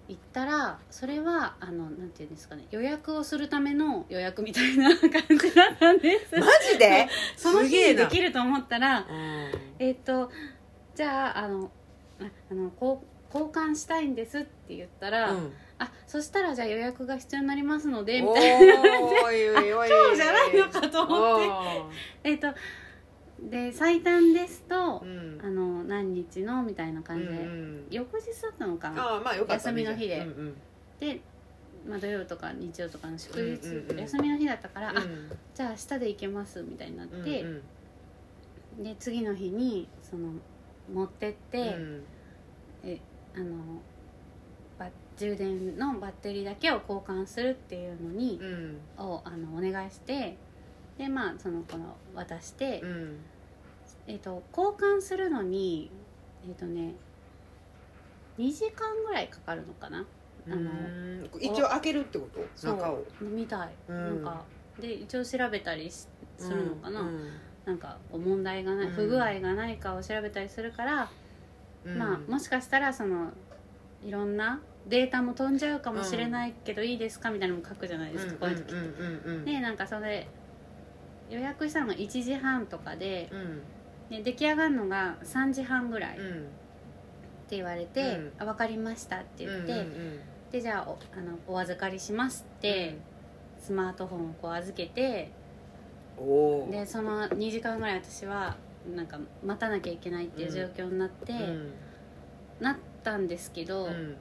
[0.10, 6.39] 行ったらそれはあのなんていうんですかね予約をするための予約みたいな 感じだったんです。
[6.39, 7.10] マジで？
[7.36, 9.51] その日できると思ったらうん。
[9.80, 10.32] えっ、と
[10.95, 11.69] じゃああの
[12.21, 15.53] ああのこう交換したいんですって言ったら、うん。
[15.80, 18.75] あそしたらじゃあ予約が必要になりますのでみおたいな。
[18.80, 21.47] 今日じゃないのかと思って。
[21.49, 21.91] お
[22.23, 22.47] えっと
[23.39, 25.45] で最短ですとー、うん。
[25.45, 27.88] あの何日のみたいな感じで、うんうん。
[27.89, 28.89] 翌日だったのか。
[28.91, 29.71] なああまあよかった。
[29.71, 30.19] ね休みの日で。
[30.19, 30.56] うんうん。
[31.00, 31.21] で、
[31.88, 34.00] まあ、土曜とか日曜とかの祝日、うんうんうん。
[34.00, 35.32] 休みの日だったから、あうん。
[35.54, 37.62] じゃあ明日で行けますみたいになって、うん
[38.84, 40.34] で次の日にその
[40.93, 42.04] 持ってって、うん。
[42.84, 43.00] え
[43.36, 43.56] あの
[44.80, 48.78] バ充電のバッテリーだけを交換するっていうのに、うん。
[48.97, 50.38] をあのお願いして
[50.97, 53.17] でまあそのこの渡して、うん。
[54.07, 55.91] えっと交換するのに
[56.47, 56.95] えっ、とね
[58.38, 60.05] 2時間ぐらいかかるのかな？
[60.47, 61.29] あのうん。
[61.39, 62.67] 一応開けるってこと？
[62.67, 63.03] 中を。
[63.21, 64.23] みたい、うん。
[64.23, 64.43] なんか
[64.79, 66.07] で一応調べたりし
[66.38, 67.29] するのかな、うん。
[67.65, 68.93] なんか問題がないうん。
[68.93, 71.10] 不具合がないかを調べたりするから、
[71.83, 71.97] うん。
[71.97, 73.31] まあもしかしたらその
[74.03, 77.29] いろんなデータも飛んじゃうかもしれないけどいいですか？
[77.29, 79.51] みたいなのも書くじゃないですか、こういう時って。
[79.51, 80.27] でなんかそれ
[81.30, 83.62] 予約したのが1時半とかでうん。
[84.10, 86.48] で出来上がるのが3時半ぐらいってうん
[87.50, 89.86] 言われてうん「あ分かりました」って言って、
[90.52, 92.98] でじゃあおあのお預かりしますって、
[93.60, 95.32] スマートフォンをこう預けて
[96.72, 98.56] でその2時間ぐらい私は
[98.96, 101.74] なんか待たなきゃいけないっていう状況になって、うん。
[102.60, 104.16] なったんですけど、うん。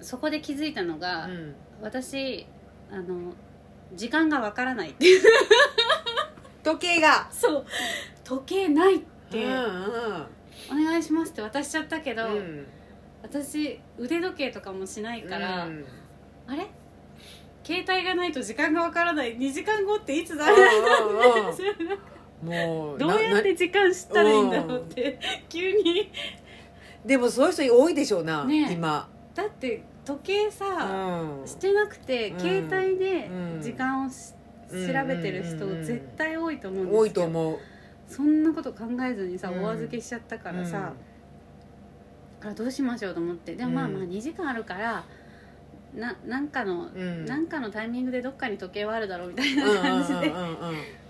[0.00, 1.54] そこで気づいたのが、うん。
[1.80, 2.46] 私
[2.90, 3.34] あの
[3.94, 5.22] 時間がわからないっていう。
[6.62, 7.28] 時計が。
[7.30, 7.66] そう。
[8.24, 8.98] 時計ないっ
[9.30, 10.26] て、うん
[10.70, 12.32] お願いしますって渡しちゃったけど、うん。
[12.36, 12.66] うん
[13.22, 15.84] 私腕時計とかもしないから、うん。
[16.48, 16.66] あれ？
[17.64, 19.38] 携帯がないと時間がわからない。
[19.38, 20.46] 2時間後っていつだ？
[20.52, 20.64] うんう
[21.52, 21.98] ん
[22.42, 26.10] もうどうやって時間知ったらいいんだろうって急に。
[27.04, 31.46] でもそういう人多いでしょうな、ね今、だって時計うさ、ん。
[31.46, 32.40] してなくて、うん。
[32.40, 33.60] 携帯でうん。
[33.62, 35.82] 時間をし、うん調べてる人うん。
[35.84, 37.00] 絶対多いと思うんですよ。
[37.00, 37.58] 多いと思う。
[38.08, 39.62] そんなこと考えずにさ、うん。
[39.64, 40.94] お預けしちゃったからさ、
[42.42, 43.54] あどうしましょうと思って。
[43.54, 43.92] でもまあうん。
[43.94, 45.04] まあ2時間あるから
[45.94, 47.26] ななんかの、うん。
[47.26, 50.32] なんかのタイミングでどっかに時計はあるだろうみたいな感じで、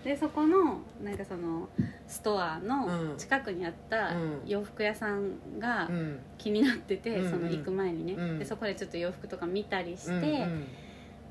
[0.05, 1.69] でそこのなんかその
[2.09, 3.17] ストアのうん。
[3.17, 4.43] 近くにあったうん。
[4.47, 6.19] 洋服屋さんがうん。
[6.39, 8.39] 気になってて、うんその行く前にね、うん。
[8.39, 10.67] でそこでちょっと洋服とか見たりして、うん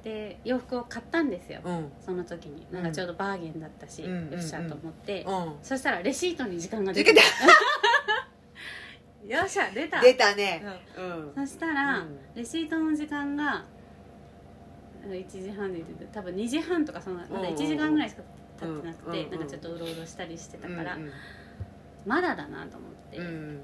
[0.04, 1.92] で洋服を買ったんですよ、うん。
[2.04, 2.66] その時に。
[2.72, 5.54] なんかちょうどバーゲンだったし、うんよっしゃと思って、うん。
[5.62, 7.28] そしたらレシートに時間が出出てた。
[9.38, 10.02] よっしゃ出た。
[10.02, 10.64] 出たね。
[11.36, 12.18] そしたら、うん。
[12.34, 13.64] レシートの時間が
[15.08, 21.12] 1時半で言ってて多分2時半とかそんなまだ1時間ぐらいしか経ってなくて、うんうんうんなんかちょっとうろうろしたりしてたから、うん
[22.06, 23.62] まだだなと思って、うん。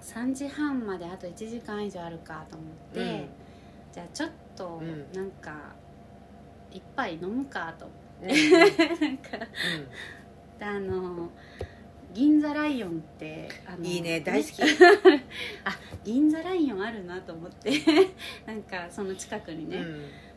[0.00, 3.28] 3時半まであと1時間以上あるかと思って、うん。
[3.92, 5.12] じゃあちょっとうん。
[5.12, 5.74] なんか
[6.70, 9.38] 一杯飲むかと思うんって、 なんか
[10.58, 11.30] であの
[12.12, 14.62] 銀座ライオンってあのいいね大好き。
[15.64, 17.70] あ銀座ライオンあるなと思って。
[18.46, 19.84] なんかその近くにね、うん。
[19.84, 20.27] あ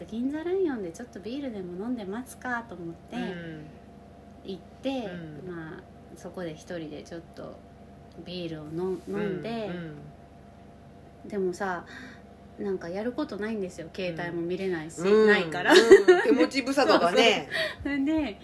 [0.00, 3.66] と銀座ライオンでちょっとビールでも飲んで待つかと思ってうん。
[4.44, 5.54] 行って、うん。
[5.54, 5.82] まあ
[6.16, 7.58] そこで一人でちょっと
[8.24, 9.70] ビールを飲飲んで、
[11.26, 11.84] でもさ
[12.58, 13.88] なんかやることないんですよ。
[13.94, 15.26] 携帯も見れないし、うん。
[15.28, 16.22] ないから、うん。
[16.22, 17.48] 手持ち無沙汰だね。
[17.84, 18.38] で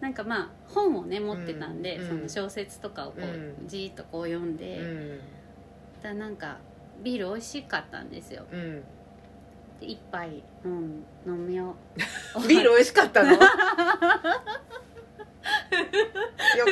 [0.00, 2.28] なんかまあ本をね持ってたんで、うん。
[2.28, 3.68] その小説とかをこう、うん。
[3.68, 5.20] じーっとこう読んで、うん。
[6.02, 6.58] だなんか
[7.02, 8.44] ビール美味しかったんですよ
[9.80, 11.74] 一杯飲ん飲みよ
[12.36, 12.40] う。
[12.48, 13.32] ビール美味しかったの？
[13.32, 13.46] よか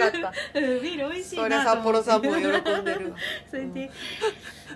[0.09, 0.33] った。
[0.61, 2.43] うんビール美味しいそれ札幌さんも喜ん
[2.85, 3.15] でる
[3.51, 3.91] それで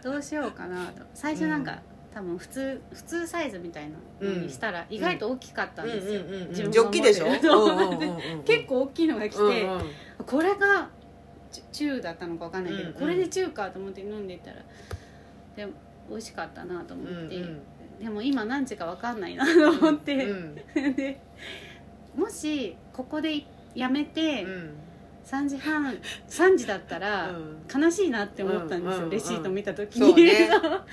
[0.02, 1.02] どうしようかなと。
[1.14, 1.78] 最初なんか、
[2.12, 3.96] 多分普通普通サイズみたいな
[4.28, 6.48] のにしたら意外と大きかったんですよ、うんうんうんうん。
[6.50, 7.26] 自分がジョッキでしょ？
[8.44, 9.82] 結構大きいのが来て、うんうん。
[10.26, 10.88] これが
[11.50, 13.00] ち中だったのか分かんないけど、うんうん。
[13.00, 14.56] これで中かと思って飲んでいったら
[15.56, 15.72] でも
[16.10, 17.60] 美味しかったなと思って、うんうん
[18.00, 20.54] でも今何時か分かんないなと思って、うん。
[20.94, 21.20] で
[22.16, 24.74] もしここでやめてうん。
[25.24, 25.94] 3時半
[26.26, 27.82] 3時だったらうん。
[27.82, 29.04] 悲しいなって思ったんですよ、うんうん。
[29.04, 30.50] うんレシート見た時に、そうね。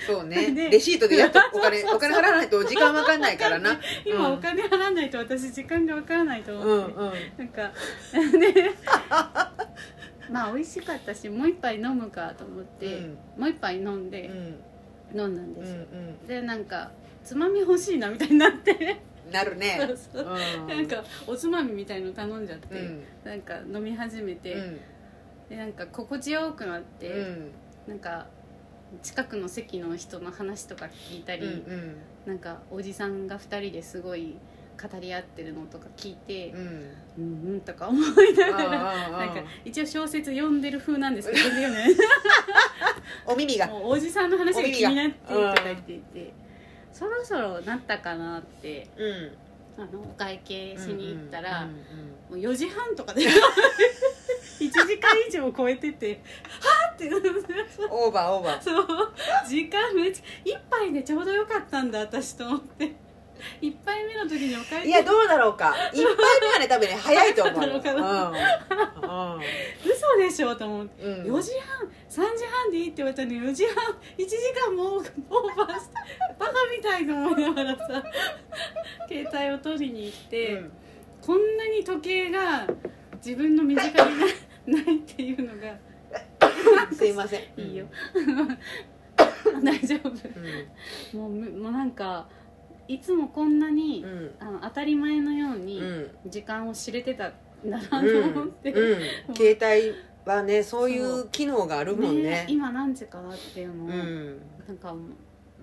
[0.07, 0.51] そうね。
[0.51, 3.79] でレシートでやっと お金お金払わないと時間わかんないからな。
[4.03, 4.33] 今うん。
[4.33, 7.13] お金払わないと私時間が分からないとう思って、んうん。
[7.37, 7.71] なんか
[8.37, 8.71] ね。
[10.29, 14.55] まあ美味しかったしもう一杯飲むかと思って、もう一杯飲んで、うん
[15.13, 16.91] 飲んだんうんですよ、うんでなんか
[17.23, 19.01] つまみ欲しいなみたいになって。
[19.31, 19.79] なるね。
[19.81, 20.37] そうそう。
[20.61, 20.67] うん。
[20.67, 23.03] なんかおつまみみたいの頼んじゃって、うん。
[23.23, 24.79] なんか飲み始めて、うん。
[25.49, 27.51] でなんか心地よくなって、うん。
[27.87, 28.27] なんか
[29.01, 34.35] 近くの席の人の話とか聞いたり、うんなんかおじさんが2人ですごい
[34.81, 36.95] 語り合ってるのとか聞いてうん。
[37.17, 41.41] うんとか思いながらなんか一応小説読んでる風なんですけど
[43.25, 43.73] お耳が。
[43.73, 46.33] おじさんの話が気になってとお耳がか言っていて
[46.91, 49.37] そろそろなったかなってうん。
[49.77, 51.75] あのお会計しに行ったら、うんうん
[52.25, 53.21] もう4時半とかで
[54.59, 56.21] 1時間以上超えてて
[56.59, 57.29] はあってなって。
[57.87, 58.61] オーバーオーバー。
[58.61, 58.87] そう。
[59.47, 62.95] 時間めっちゃ一杯でちょうどよかったんだ私と思って
[63.61, 65.75] 一杯目の時にお会計いやどうだろうか。
[65.93, 67.93] 一杯目はね多分ね早いと思うよ早かった
[69.07, 69.39] の
[69.85, 71.09] 嘘でしょと思って、う。
[71.09, 71.35] んうん。
[71.37, 71.87] 4時半
[72.31, 73.75] 3時半でいいって言われたのに4時半
[74.17, 74.35] 1時
[74.67, 75.03] 間もオー
[75.55, 75.95] バーして
[76.39, 78.03] バカみたいと思いながらさ。
[79.07, 80.71] 携帯を取りに行って、うん。
[81.21, 82.67] こんなに時計が
[83.23, 84.25] 自分の身近にな
[84.67, 85.77] ないっていうのが。
[86.93, 87.41] すいません。
[87.57, 87.85] いいよ、
[89.63, 90.09] 大丈夫。
[91.13, 91.19] うん。
[91.19, 92.27] もうむもうなんか
[92.87, 94.35] いつもこんなに、うん。
[94.39, 96.09] あの当たり前のよううにん。
[96.27, 97.33] 時間を知れてたん
[97.69, 98.99] だなとうん思って、うん。
[99.35, 99.93] 携帯
[100.29, 102.45] はねそういう機能があるもんね。
[102.49, 104.41] 今何時かなっていうのを、うん。
[104.67, 104.95] なんか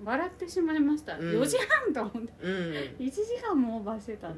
[0.04, 1.40] 笑ってしまいました、うん。
[1.40, 2.32] 4時半と思って。
[2.42, 2.52] うん。
[2.98, 4.34] 1時間もオーバーしてたと、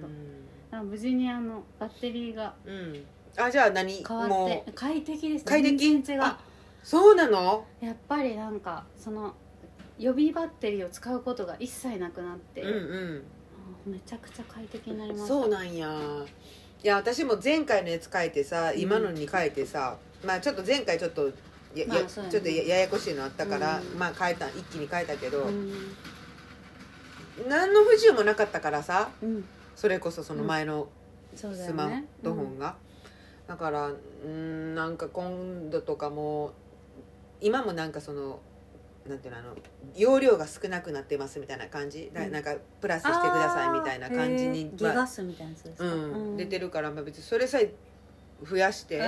[0.70, 3.05] あ無事にあのバッテリーがうん。
[3.37, 4.05] あじゃあ何？
[4.07, 5.77] 変わっもて快適です快適？
[5.77, 6.38] 全然違うあ
[6.83, 7.64] そうなの？
[7.81, 9.35] やっぱりなんかその
[9.98, 13.22] 予備バッテリーを使うことが一切なくなって、うんうん。
[13.87, 15.28] あめちゃくちゃ快適になりました。
[15.28, 15.88] そうなんや。
[16.83, 18.80] いや私も前回のやつ変えてさうん。
[18.80, 21.28] 今のに変えてさ、まあちょっと前回ちょっと
[21.74, 22.33] や、やまあそうやね。
[22.33, 23.98] ちょっとやややこしいのあったから、うん。
[23.98, 25.72] まあ変えた一気に変えたけど、うん、
[27.48, 29.44] 何の不自由もなかったからさうん、
[29.76, 30.88] それこそその前の
[31.35, 32.76] そうだスマートフォンが、
[33.48, 33.90] だから
[34.24, 36.52] うんなんか今度とかも
[37.40, 38.40] 今もなんかその
[39.08, 39.54] なんていうのあの
[39.94, 42.32] 容量が少なくなってますみたいな感じ、なうん。
[42.32, 47.72] なんかプラスしてくださいみたいな感じにあーへーギガ数みたいなやつですか、うん出てるるから、まあ、別にそれさえ
[48.42, 48.98] 増やして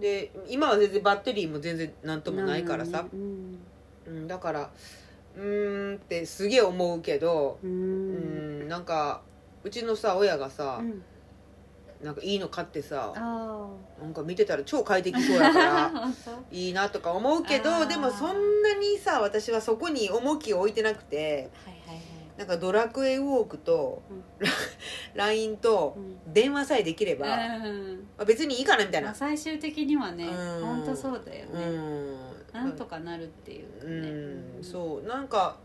[0.00, 3.58] で今は全然バッテリーも全然なんともないからさ、うん
[4.06, 4.70] うん、だから
[5.36, 8.62] うーんってすげえ思うけどううん。
[8.64, 9.22] んなんか
[9.64, 11.02] うちのさ親がさ、うん
[12.02, 13.68] なんかいいの買ってさあ
[14.00, 15.92] なんか見てたら超快適そうやから
[16.50, 22.00] いいなとか思うけどでもそんなにさ私はそこに重きを置いてなくてはいはいはい
[22.38, 24.00] なんかドラクエウォークと、
[25.14, 26.32] LINE とうん。
[26.32, 29.08] 電話さえできれば、まうんあ、別にいいかなみたいな。
[29.08, 30.64] まあ、最終的にはねうん。
[30.64, 32.16] 本当そうだようね、ん。
[32.54, 34.64] なんとかなるっていううね、ん。
[34.64, 35.06] そう。
[35.06, 35.58] なんか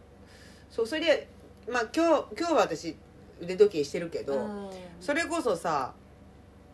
[0.69, 1.29] そうそれで
[1.69, 2.97] まあ今日今日は私
[3.39, 4.69] 腕時計してるけど、うん。
[4.99, 5.93] それこそさ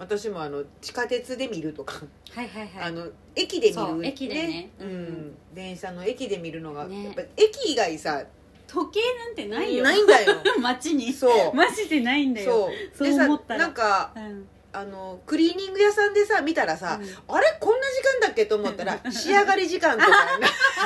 [0.01, 2.83] 私もあの地下鉄で見るとか、はいはいはい。
[2.85, 4.69] あの駅で見る駅でね。
[4.79, 7.03] ううんん、電車の駅で見るのが、ね。
[7.03, 8.23] やっぱ駅以外さ
[8.65, 9.83] 時計なんてないよ。
[9.83, 10.37] ないんだよ。
[10.59, 11.13] 街に。
[11.13, 11.55] そう。
[11.55, 12.71] マジでないんだよ。
[12.97, 13.07] そう。
[13.07, 14.47] でさなんかうん。
[14.73, 20.09] あのクリーニング屋さんでさ見たらさ、あれこんな時間だっけと思ったら 仕上がり時間とか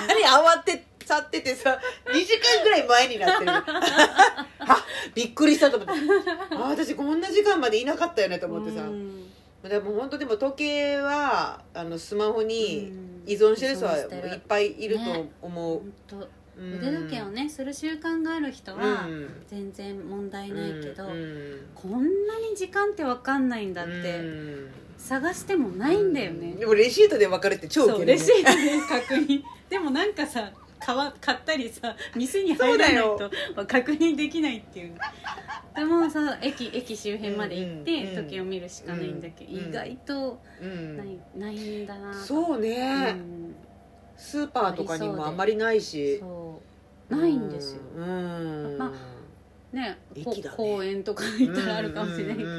[0.07, 3.51] 何 慌て去っててさ2時間ぐらい前になってる。
[4.59, 5.93] あびっくりしたと思って。
[6.51, 9.29] あ私こんな時間までいなかったよねと思ってさ、うん。
[9.63, 13.15] でも本当でも時計はあのスマホにうん。
[13.27, 15.01] 依存してる人はいっぱいいると
[15.41, 16.15] 思う、本当
[16.57, 16.77] うん。
[16.77, 19.43] 腕時計をねする習慣がある人はうん。
[19.47, 24.71] 全然問題ないけど、うんこんなに時間って分かんないんだってうん。
[24.97, 28.05] 探してもないんだよね、でもレシートで分かるって超ウケるね。
[28.13, 29.43] レシートで確認。
[29.69, 30.51] でもなんかさ
[30.85, 33.31] 買わ買ったりさ店に入らないと
[33.67, 34.95] 確認できないっていう。
[35.75, 39.69] でもさ駅駅周辺まで行って、時計を見るしかないんだけど、うん。
[39.69, 40.97] 意外とうん。
[40.97, 43.55] ない,、ないんだなそうね、うん。
[44.15, 46.19] スーパーとかにもあんまりないし。
[46.19, 46.61] そ
[47.09, 47.81] ないんですよ。
[47.97, 48.77] うん。
[48.77, 48.93] ま
[49.73, 50.57] ねこ駅だね。
[50.57, 52.49] 公園とか行ったらあるかもしれないけど、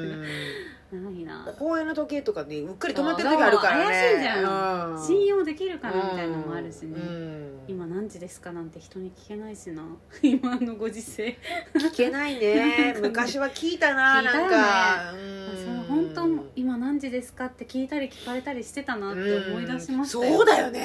[0.95, 1.45] ないな。
[1.59, 3.85] 公園の時計とかねうっかり止まってる時あるからね。
[3.85, 4.93] 怪しいじゃん。
[4.93, 5.03] うん。
[5.05, 7.61] 信用できるかなみたいなのもあるしね、うん。
[7.67, 9.83] 今何時ですかなんて人に聞けないしな。
[10.23, 11.37] 今のご時世。
[11.75, 12.97] 聞けないね。
[13.03, 14.49] 昔は聞いたな聞いたよね。
[14.49, 15.13] なんか。
[15.13, 16.13] そううん。
[16.15, 19.21] 本当今何時ですかって聞いたり聞かれたりしてたなって
[19.51, 20.85] 思い出しましたよ、そうだよね。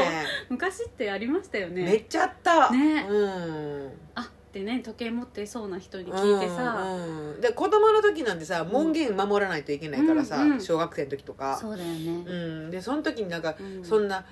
[0.48, 1.84] 昔ってやりましたよね。
[1.84, 2.70] めっちゃあった。
[2.70, 3.06] ね。
[3.08, 3.92] うん。
[4.14, 11.56] あってね時計持ってそうな人に聞いてさ、うんうんで子供の時なんてさ門限守らないといけないからさ、うんうん小学生の時とか。
[11.58, 12.34] そうだよね、う
[12.68, 13.84] ん、でその時になんか、うん。
[13.84, 14.24] そんな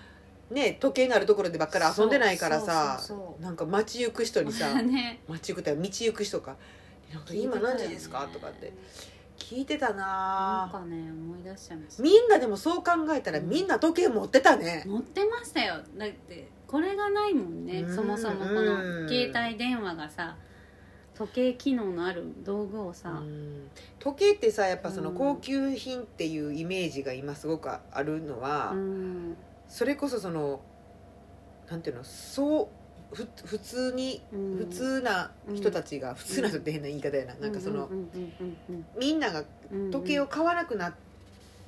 [0.51, 3.01] ね時計のあるところでばっかり遊んでないからさ
[3.41, 5.23] なんか街行く人にさ ね。
[5.27, 6.57] 街行くって道行く人か
[7.13, 8.73] 「なんか今何時ですか?」とかって
[9.39, 14.85] 聞いてたなんなかね思い出しちゃいましたみんなでもそう考えたらみんな時計持ってたね。
[14.87, 15.77] 持ってましたよ。
[15.97, 17.97] だってこれがないもんねうん。
[17.97, 20.37] そもそもこの携帯電話がさ
[21.17, 23.69] 時計機能のある道具をさ、うん。
[23.99, 25.17] 時計ってさやっぱそのうん。
[25.17, 29.37] 高級品っていうイメージが今すごくあるのは、うん。
[29.69, 30.61] それこそその
[31.69, 32.71] なんていうのそ
[33.13, 34.57] うふ普通にうん。
[34.59, 37.91] 普通な人たちが、普通な人って変な言い方やな、なんかその、
[38.97, 39.43] みんなが
[39.91, 40.95] 時計を買わなくなっ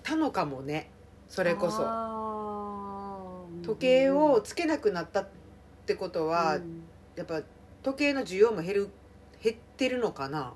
[0.05, 0.91] たのかもね。
[1.29, 1.83] それこそ
[3.63, 5.29] 時計をつけなくなったっ
[5.87, 6.83] てことは、うん。
[7.17, 7.43] やっぱ
[7.83, 8.91] 時計の需要も減る
[9.43, 10.55] 減ってるのかな？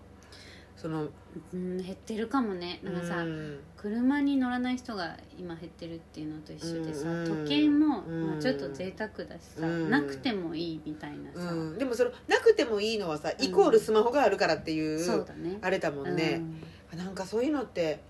[0.77, 1.09] その
[1.53, 2.81] うん減ってるかもね。
[2.83, 3.59] なんかさ、うん。
[3.77, 15.59] 車に乗らない人が今減ってるっていうのと一緒でさ、うん時計も、うんまあ、ちょっと贅沢だしさ、うんなくてもいいみたいなさ、うん、でもそのなくてもいいのはさイコールスマホがあるからっていう、そうだね。
[15.63, 16.43] あれだもんね、
[16.95, 18.01] なんかそういうのって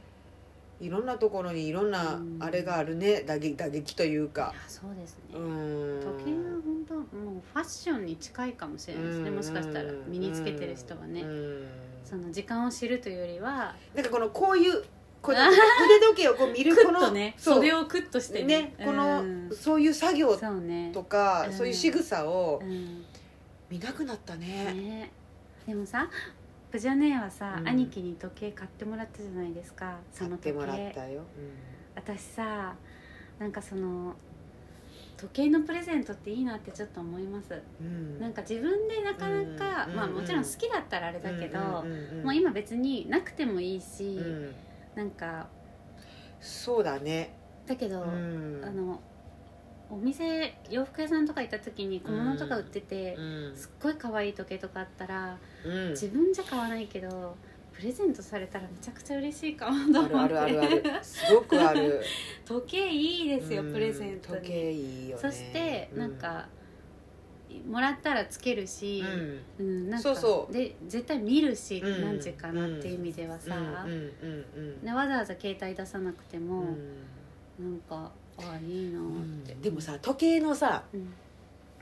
[0.80, 2.38] いろんなところにいろんなうん。
[2.40, 3.22] あれがあるね。
[3.22, 4.52] 打撃打撃というか。
[4.54, 6.00] やそうですね、うん。
[6.00, 11.66] 時計は本当もうファッションに近いかもしれないですね、もしかしたら身につけてる人はね、うん。
[12.04, 14.84] その時間を知るというよりはなんかこのこういう
[15.22, 18.74] このあ 腕時計をこう見るクこのね袖をクッとしてね。
[18.78, 20.36] ねこの、うんそういう作業
[20.92, 21.52] とか、うん。
[21.52, 23.04] そういう仕草をうん。
[23.68, 24.72] 見なくなったね。
[24.74, 25.10] ね。
[25.66, 26.08] でもさ
[26.76, 27.68] プジャネーはさ、うん。
[27.68, 30.52] 兄貴に時計買ってもらったじゃないですかその時計。
[30.52, 31.22] 買ってもらったよ、
[31.94, 32.74] 私さ
[33.38, 34.14] なんかその
[35.16, 37.58] 時計のプレゼントっていいなってちょっと思います。
[37.80, 38.20] うん。
[38.20, 39.96] なんか自分でなかなか、うん。
[39.96, 41.58] まあもちろん好きだったらあれだけど、
[42.22, 44.54] もう今別になくてもいいし、うん
[44.94, 45.46] なんか。
[46.42, 48.62] そうだね、だけど、うん。
[48.62, 49.00] あの
[49.88, 53.56] お店洋服屋さんとか行った時に小物とか売ってて、うん。
[53.56, 55.90] すっごい可愛い時計とかあったらうん。
[55.90, 57.36] 自分じゃ買わないけど
[57.72, 60.16] プレゼントされたらめちゃくちゃ嬉しいかもと思って。
[60.16, 60.82] あるあるある。
[61.02, 62.02] すごくある。
[62.46, 63.72] 時計いいですよ、うん。
[63.72, 64.40] プレゼントに。
[64.40, 65.22] 時計いいよね。
[65.22, 66.48] そしてなんか、
[67.68, 69.02] もらったらつけるし
[69.58, 69.66] う、ん。
[69.66, 70.52] うんなんかそうそう。
[70.52, 74.94] で絶対見るし、うん何時かなっていう意味ではさ、うん。
[74.94, 76.74] わざわざ携帯出さなくても、
[77.58, 77.70] うん。
[77.70, 79.02] なんかああいいなっ
[79.46, 81.12] て、でもさ時計のさうん。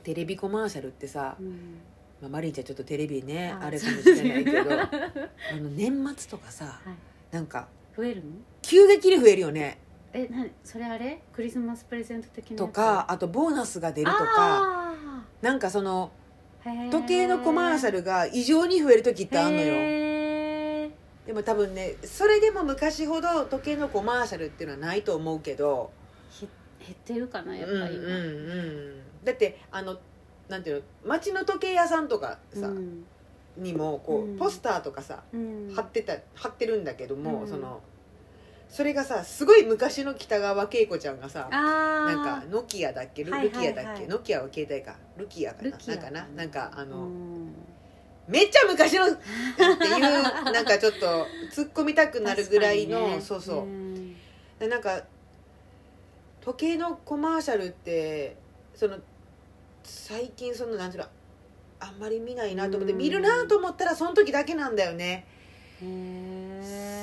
[0.02, 1.78] テレビコマーシャルってさ、うん。
[2.20, 4.88] まあ、マリンちゃんちょっとテレビねああれかもしれないけど あ
[5.56, 8.30] の年末とかさはい、なんか増えるの？
[8.62, 9.78] 急激に増えるよね。
[10.12, 11.20] えなそれあれ？
[11.32, 14.94] クリスマスプレゼント的なとかあとボーナスが出るとかあ
[15.42, 16.12] なんかその
[16.90, 19.74] 時計のコマーシャルが異常に増える時ってあんのよ。
[21.26, 26.03] でも多分ねそれでも昔ほど時計のコマーシャルっていうのはないと思うけどひ
[26.86, 29.98] 減ってるかなやっぱり今、うんうんうん、だってあの
[30.48, 33.04] なんていうの街の時計屋さんとかさ、うん。
[33.56, 34.36] にもこう、うん。
[34.36, 35.72] ポスターとかさうん。
[35.74, 37.48] 貼ってた貼ってるんだけども、うん。
[37.48, 37.80] その
[38.68, 43.24] それがさすごい昔の北川景子ちゃんがさあなんかノキアだっけ？
[43.24, 43.66] ルはいはいはい。
[43.66, 44.96] ルキアだっけ、ノキアは携帯か。
[45.16, 45.70] ルキアかな？
[45.70, 46.26] なんかな。
[46.34, 47.54] なんかあの、うん。
[48.26, 49.08] めっちゃ昔のっ
[49.78, 53.20] ていうなんかちょっと突っ込みたくなるぐらいの、 ね。
[53.20, 54.14] そうそう、ん。
[54.58, 55.02] でなんか
[56.44, 58.36] 時計のコマーシャルって
[58.74, 58.98] その
[59.82, 61.08] 最近そのなんていうの
[61.80, 62.98] あんまり見ないなと思ってうん。
[62.98, 65.26] 見るなと思ったらその時だけなんだよね。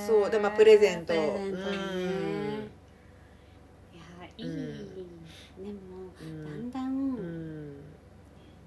[0.08, 1.14] そうでまあプレゼント。
[1.14, 1.20] ね。
[1.20, 1.50] うん。
[3.94, 4.02] いや
[4.38, 4.92] いい、うん
[5.64, 5.80] でも
[6.20, 7.76] うんだんだん、うん。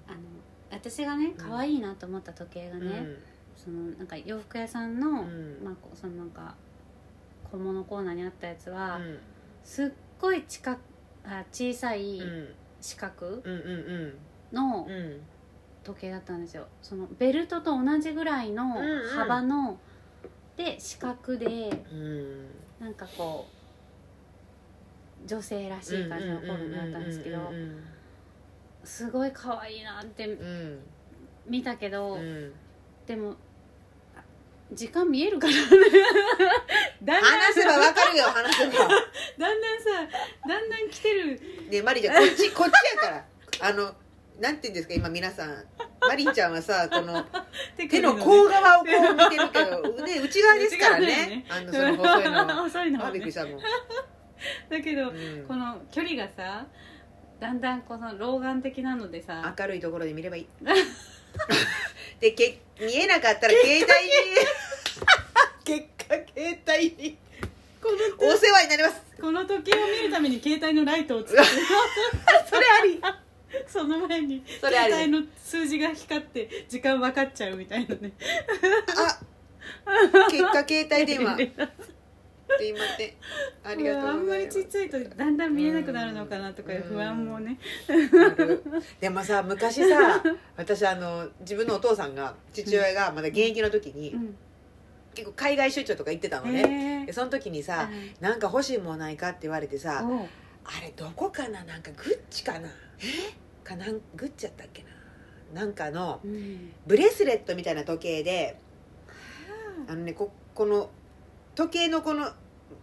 [0.07, 0.17] あの
[0.71, 3.07] 私がね可愛いなと思った時計がね、
[3.55, 5.59] そのなんか洋服屋さんの、うん。
[5.63, 6.55] まあそのなんか
[7.51, 9.19] 小物コーナーにあったやつは、うん。
[9.63, 9.89] すっ
[10.19, 10.79] ごい近く
[11.23, 12.47] あ小さいうん。
[12.81, 14.13] 四角うんうん
[14.51, 14.95] のうん。
[14.95, 15.21] うん。
[15.83, 16.67] 時計だったんですよ。
[16.81, 19.09] そのベルトと同じぐらいのうんうん。
[19.09, 19.79] 幅の、
[20.57, 22.45] で四角でうん。
[22.79, 23.47] なんかこ
[25.23, 27.55] う女性らしい感じのフォルムだったんですけどうん。
[27.55, 27.83] うん
[28.83, 30.79] すごい可愛いなってうん。
[31.47, 32.53] 見たけど、うん。
[33.07, 33.35] でもあ
[34.75, 35.59] 時間見えるからね
[37.01, 38.71] だんだん話せばわかるよ話せば。
[38.77, 39.89] だんだんさ
[40.47, 41.41] だんだん来てる。
[41.69, 43.25] ねマリちゃんこっちこっちやから。
[43.61, 43.95] あの
[44.39, 45.65] なんて言うんですか今皆さん。
[46.01, 47.25] マリンちゃんはさこの
[47.89, 51.45] 手の甲側をこう見てるけど、ね、内側ですからね。
[51.49, 52.55] あのその細いのは。
[52.55, 53.59] 細いのあっくりしたもん、
[54.69, 55.45] だけど、うん。
[55.47, 56.65] この距離がさ
[57.39, 59.53] だんだんこの老眼的なのでさ。
[59.57, 60.47] 明るいところで見ればいい
[62.19, 63.85] でけ見えなかったら携帯に。
[65.63, 67.17] 結果携帯に。
[67.81, 69.01] このお世話になります。
[69.21, 71.43] この時計を見るために携帯のライトをつけて。
[72.49, 73.01] それあり。
[73.67, 78.11] その前にそれあり携帯の数字が光って時間分かっちゃうみたいなね。
[78.97, 81.37] あ結果携帯電話
[82.57, 83.11] すいません
[83.63, 87.57] ありがとあうんございまりちっちゃいとだんだん見えなくなるのかなとかいう不安もね。
[88.99, 90.23] でもさ昔さ
[90.55, 94.37] 私あの自分のお父さんが父親がまだ現役の時に、うん。
[95.15, 101.63] 結構海外出張とか行ってたのね、へでその時にさ、うんなんか欲しいものないかって言われてえさ、あれどこかな？
[101.63, 102.67] なんかグッチかな？
[102.99, 103.33] え？
[103.63, 104.83] かなんグッチやったっけ
[105.53, 105.61] な？
[105.61, 106.73] なんかのうん。
[106.85, 108.57] ブレスレットみたいな時計で
[109.87, 110.89] あのねここの
[111.55, 112.29] 時計のこの、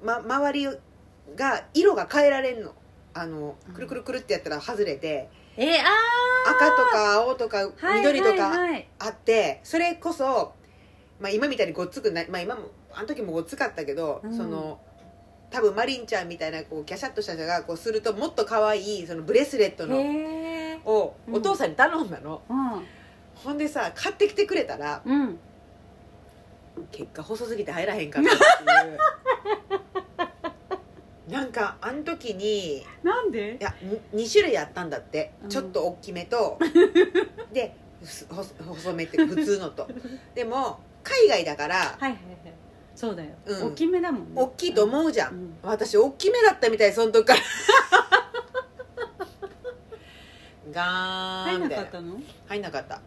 [0.03, 0.67] ま、周り
[1.37, 2.73] が色が変えられんの。
[3.15, 8.73] あのくるくるくるってやったら外れて、えー、あ赤とか青とかー緑とかはいはい。
[8.73, 10.55] はいあってそれこそ、
[11.21, 14.35] まあ、今みたいにごっつくない、まあ、今もあの時もごっつかったけど、うん。
[14.35, 14.81] その
[15.51, 19.99] 多分マリンちゃんみたいなこうキャシャッとした人がこうするともっと可愛いそのブレスレットの
[20.87, 22.87] をうんお父さんに頼んだの、うん。
[23.35, 25.39] ほんでさ買ってきてくれたらうん
[26.91, 28.45] 結果細すぎて入らへんかったって
[28.89, 28.99] いう。
[31.33, 33.57] なんかあの時にいなんで？
[33.61, 33.75] や
[34.15, 35.49] 2種類あったんだって、うん。
[35.49, 36.59] ちょっと大きめと。
[37.53, 39.89] でふ細細めって普通のと。
[40.35, 42.19] でも海外だからはいはいはい。
[42.95, 43.67] そうだよ、うん。
[43.69, 44.43] 大きめだもんね。
[44.43, 45.55] 大きいと思うじゃん、うん。
[45.63, 47.41] 私大きめだったみたいその時から。
[50.73, 51.85] ガー入んンみたいな。
[51.85, 52.21] なかったの？
[52.49, 53.01] 入んなかった。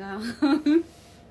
[0.00, 0.18] あ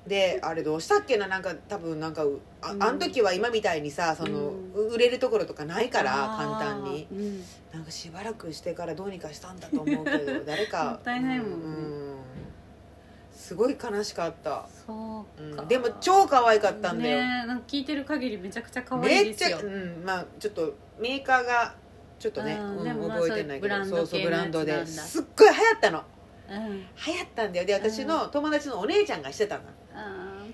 [0.08, 2.82] であれどうしたっけななんか多分なんかうあ,、うん。
[2.82, 7.06] あの時は今みたいにさその、う売れるところとかないから簡単に。
[7.12, 7.44] うん。
[7.72, 10.84] なんかしばらくしてからどうにかしたんだと思うけど 誰か。
[10.84, 11.56] もったいないもんね。
[11.56, 11.70] う
[12.14, 12.18] ん。
[13.38, 15.68] すごい悲しかった、そうか、うん。
[15.68, 19.70] でも超可愛かったんだよ、なんか聞いてる限りめちゃくちゃ可愛めっちゃ、いですよ。
[19.70, 21.74] うん、まあちょっとメーカーが
[22.18, 23.84] ちょっとね、覚えてないけど。
[23.84, 24.84] そうそうブブランドで。
[24.84, 26.02] すっごい流行ったの。
[26.50, 26.78] うん。
[26.80, 27.66] 流行ったんだよ。
[27.66, 29.62] で私の友達のお姉ちゃんがしてたの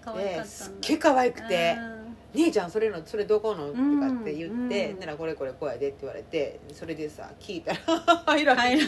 [0.04, 1.74] 可愛かっすっげえ可愛くて。
[1.78, 1.94] うん
[2.34, 7.78] 「姉ちゃんそれのそれどこの?」とうんかって言ってうん「ならこれこれこうやで」って言われてそれでさ聞いたら
[8.26, 8.76] 入らない。
[8.76, 8.86] はい。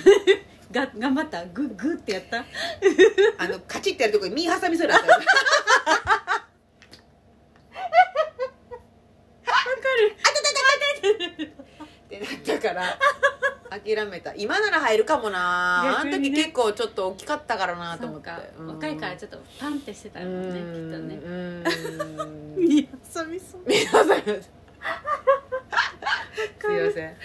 [0.72, 1.44] が頑張った？
[1.46, 2.38] グッグッってやった？
[3.38, 5.12] あのカチッてやるとこに身挟みそうになったよ
[12.06, 12.98] ってなったから
[13.70, 14.34] 諦めた。
[14.34, 16.00] 今なら入るかもな。
[16.00, 18.30] あの時結構ちょっと大きかったからなと思って。
[18.58, 21.14] 若いからちょっとパンってしてたうもんねきっとんね。
[21.16, 22.56] うん。
[22.56, 24.50] 見挟みそう目挟みます
[26.60, 27.16] すいません。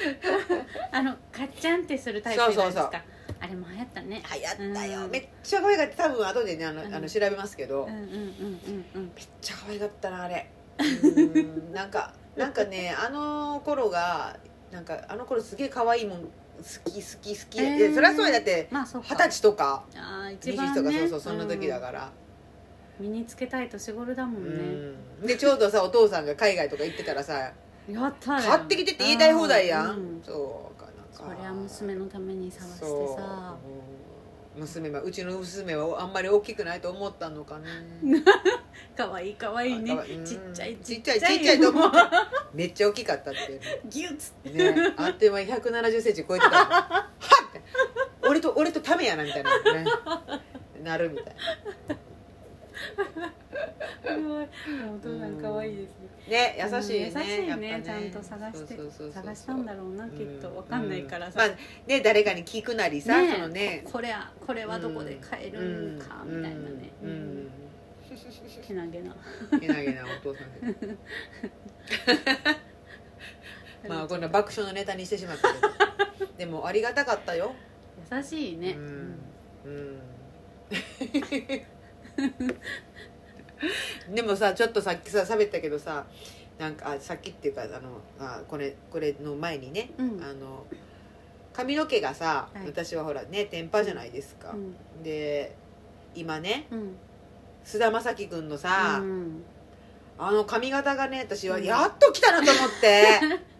[0.91, 2.91] あのカッチャンってするタイプそうそうそう。
[3.39, 4.21] あれも流行ったね。
[4.35, 5.11] 流行ったよ、うん。
[5.11, 6.09] めっちゃ可愛かった。
[6.09, 6.93] 多分後でねあの、うん。
[6.93, 9.11] あの調べますけど、うんうんうんうんうん。
[9.15, 10.49] めっちゃ可愛かったなあれ。
[10.79, 11.07] う
[11.71, 11.73] ん。
[11.73, 14.37] なんかなんかねあの頃が
[14.71, 16.27] なんかあの頃すげえ可愛いもん好
[16.85, 17.77] き好き好き、えー。
[17.77, 22.21] でそりゃそうやだって二十歳とか二十歳とかそうそうそんな時だら、から、うん
[23.01, 24.49] 身につけたい年頃だもんね、
[25.21, 25.27] うん。
[25.27, 27.53] でちょうどさ お父さんが海外とか行ってたらさや
[28.07, 30.21] ったね買ってきてって言いたい放題やん、うん。
[30.23, 31.35] そうかなんか。
[31.35, 32.85] そりゃ娘のために探してさ。
[32.85, 33.67] う。
[33.67, 34.10] ん
[34.55, 37.67] 娘はうちの娘はあんまり大きくないと思ったのかね。
[38.97, 39.93] 可愛い可愛いね。
[39.93, 40.23] あ可愛い。
[40.23, 41.91] ちっちゃいちっちゃいちっちゃいと思う。
[42.53, 43.61] めっちゃ大きかったっていう。
[43.87, 44.49] ギュッつって。
[44.49, 46.65] ねあっという間に1 7 0ンチ超えてた。
[46.65, 47.21] はっ
[48.27, 49.85] 俺と俺とためやなみたいなね。
[50.83, 51.35] なるみたい
[54.03, 56.00] すごいお父さん可愛いですね
[56.31, 58.79] ね優しいね優しいねちゃんと探して
[59.13, 60.49] 探したんだろうなきっと。
[60.49, 60.55] うん。
[60.55, 61.49] わかんないからさ、まあ
[61.85, 63.81] ね誰かに聞くなりさ、ねそのね。
[63.85, 67.09] ここれはこれはどこで買えるんかみたいなね、うん。
[67.09, 67.49] うん。
[68.65, 69.13] けなげな。
[69.59, 70.73] けなげなお父さんで。
[73.89, 75.59] まあこんな爆笑のネタにしてしまったけ
[76.25, 76.31] ど。
[76.37, 77.53] でもありがたかったよ。
[78.11, 79.19] 優しいね、うん。
[79.65, 79.99] うん
[84.13, 86.05] でもさちょっとさっきさ喋ったけどさ
[86.59, 90.23] なんかあさっきっていうかあのあこれこれの前にね、うん。
[90.23, 90.65] あの
[91.53, 92.67] 髪の毛がさ、はい。
[92.67, 95.03] 私はほらね天パじゃないですか、うん。
[95.03, 95.55] で
[96.15, 96.95] 今ねうん。
[97.63, 99.43] 菅田将暉君のさ、うん。
[100.17, 101.63] あの髪型がね私はうん。
[101.63, 103.19] やっと来たなと思って、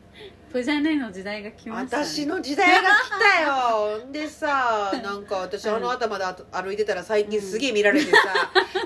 [0.51, 8.17] プジャネの時代が来ましたね私の時代が来たよでさなんか私あの頭で歩いてたら最近すげえ見られてさ、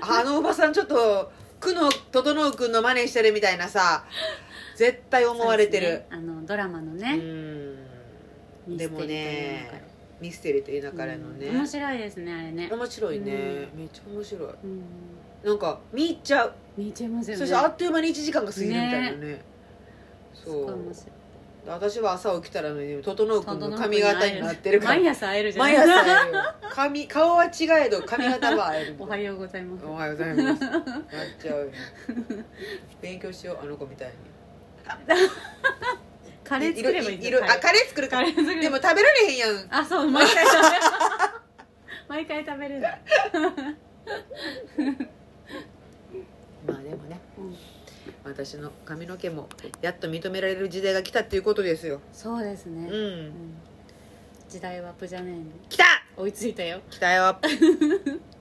[0.01, 4.05] あのおばさんちょっと久野整君の真似してるみたいなさ
[4.75, 7.19] 絶対思われてるねあのドラマのね、
[8.67, 9.83] でもね
[10.21, 14.83] ミステリーという中でのね、うん面白いですねあれね面白いね、めっちゃ面白いうん
[15.43, 19.54] なんか見入っちゃう見入っちゃいますよねそしてあっという間に1時間が過ぎるみたいなねす
[20.43, 20.65] そう。
[20.65, 21.11] ごい面白い
[21.67, 24.99] 私は朝起きたらね整君の髪型になってるから。
[24.99, 25.65] 毎朝会えるじゃん。
[25.65, 26.43] 毎朝会えるよ。
[26.69, 27.49] 髪 顔は違
[27.87, 28.95] えど髪型は会える。
[28.99, 29.85] おはようございます。
[29.85, 30.61] おはようございます。
[30.61, 30.77] なっ
[31.41, 31.71] ちゃうよ。
[33.01, 34.13] 勉強しようあの子みたいに。
[36.43, 37.23] カレー作ればいいん。
[37.23, 38.17] いろあカレー作るか。
[38.17, 38.61] カレー作る。
[38.61, 39.67] でも食べられへんやん。
[39.71, 40.11] あそう。
[40.11, 40.83] 毎回食べる
[42.07, 42.79] 毎回食べる
[46.67, 47.19] まあでもね。
[47.39, 47.74] うん
[48.25, 49.47] 私の髪の毛も
[49.81, 52.01] やっと認められる時代が来たっていうことですよ。
[52.11, 53.27] そうですね、ううん。
[53.27, 53.31] ん
[54.49, 55.83] 時代はプジャネーに来た！
[56.17, 56.81] 追いついたよ。
[56.89, 57.37] 来たよ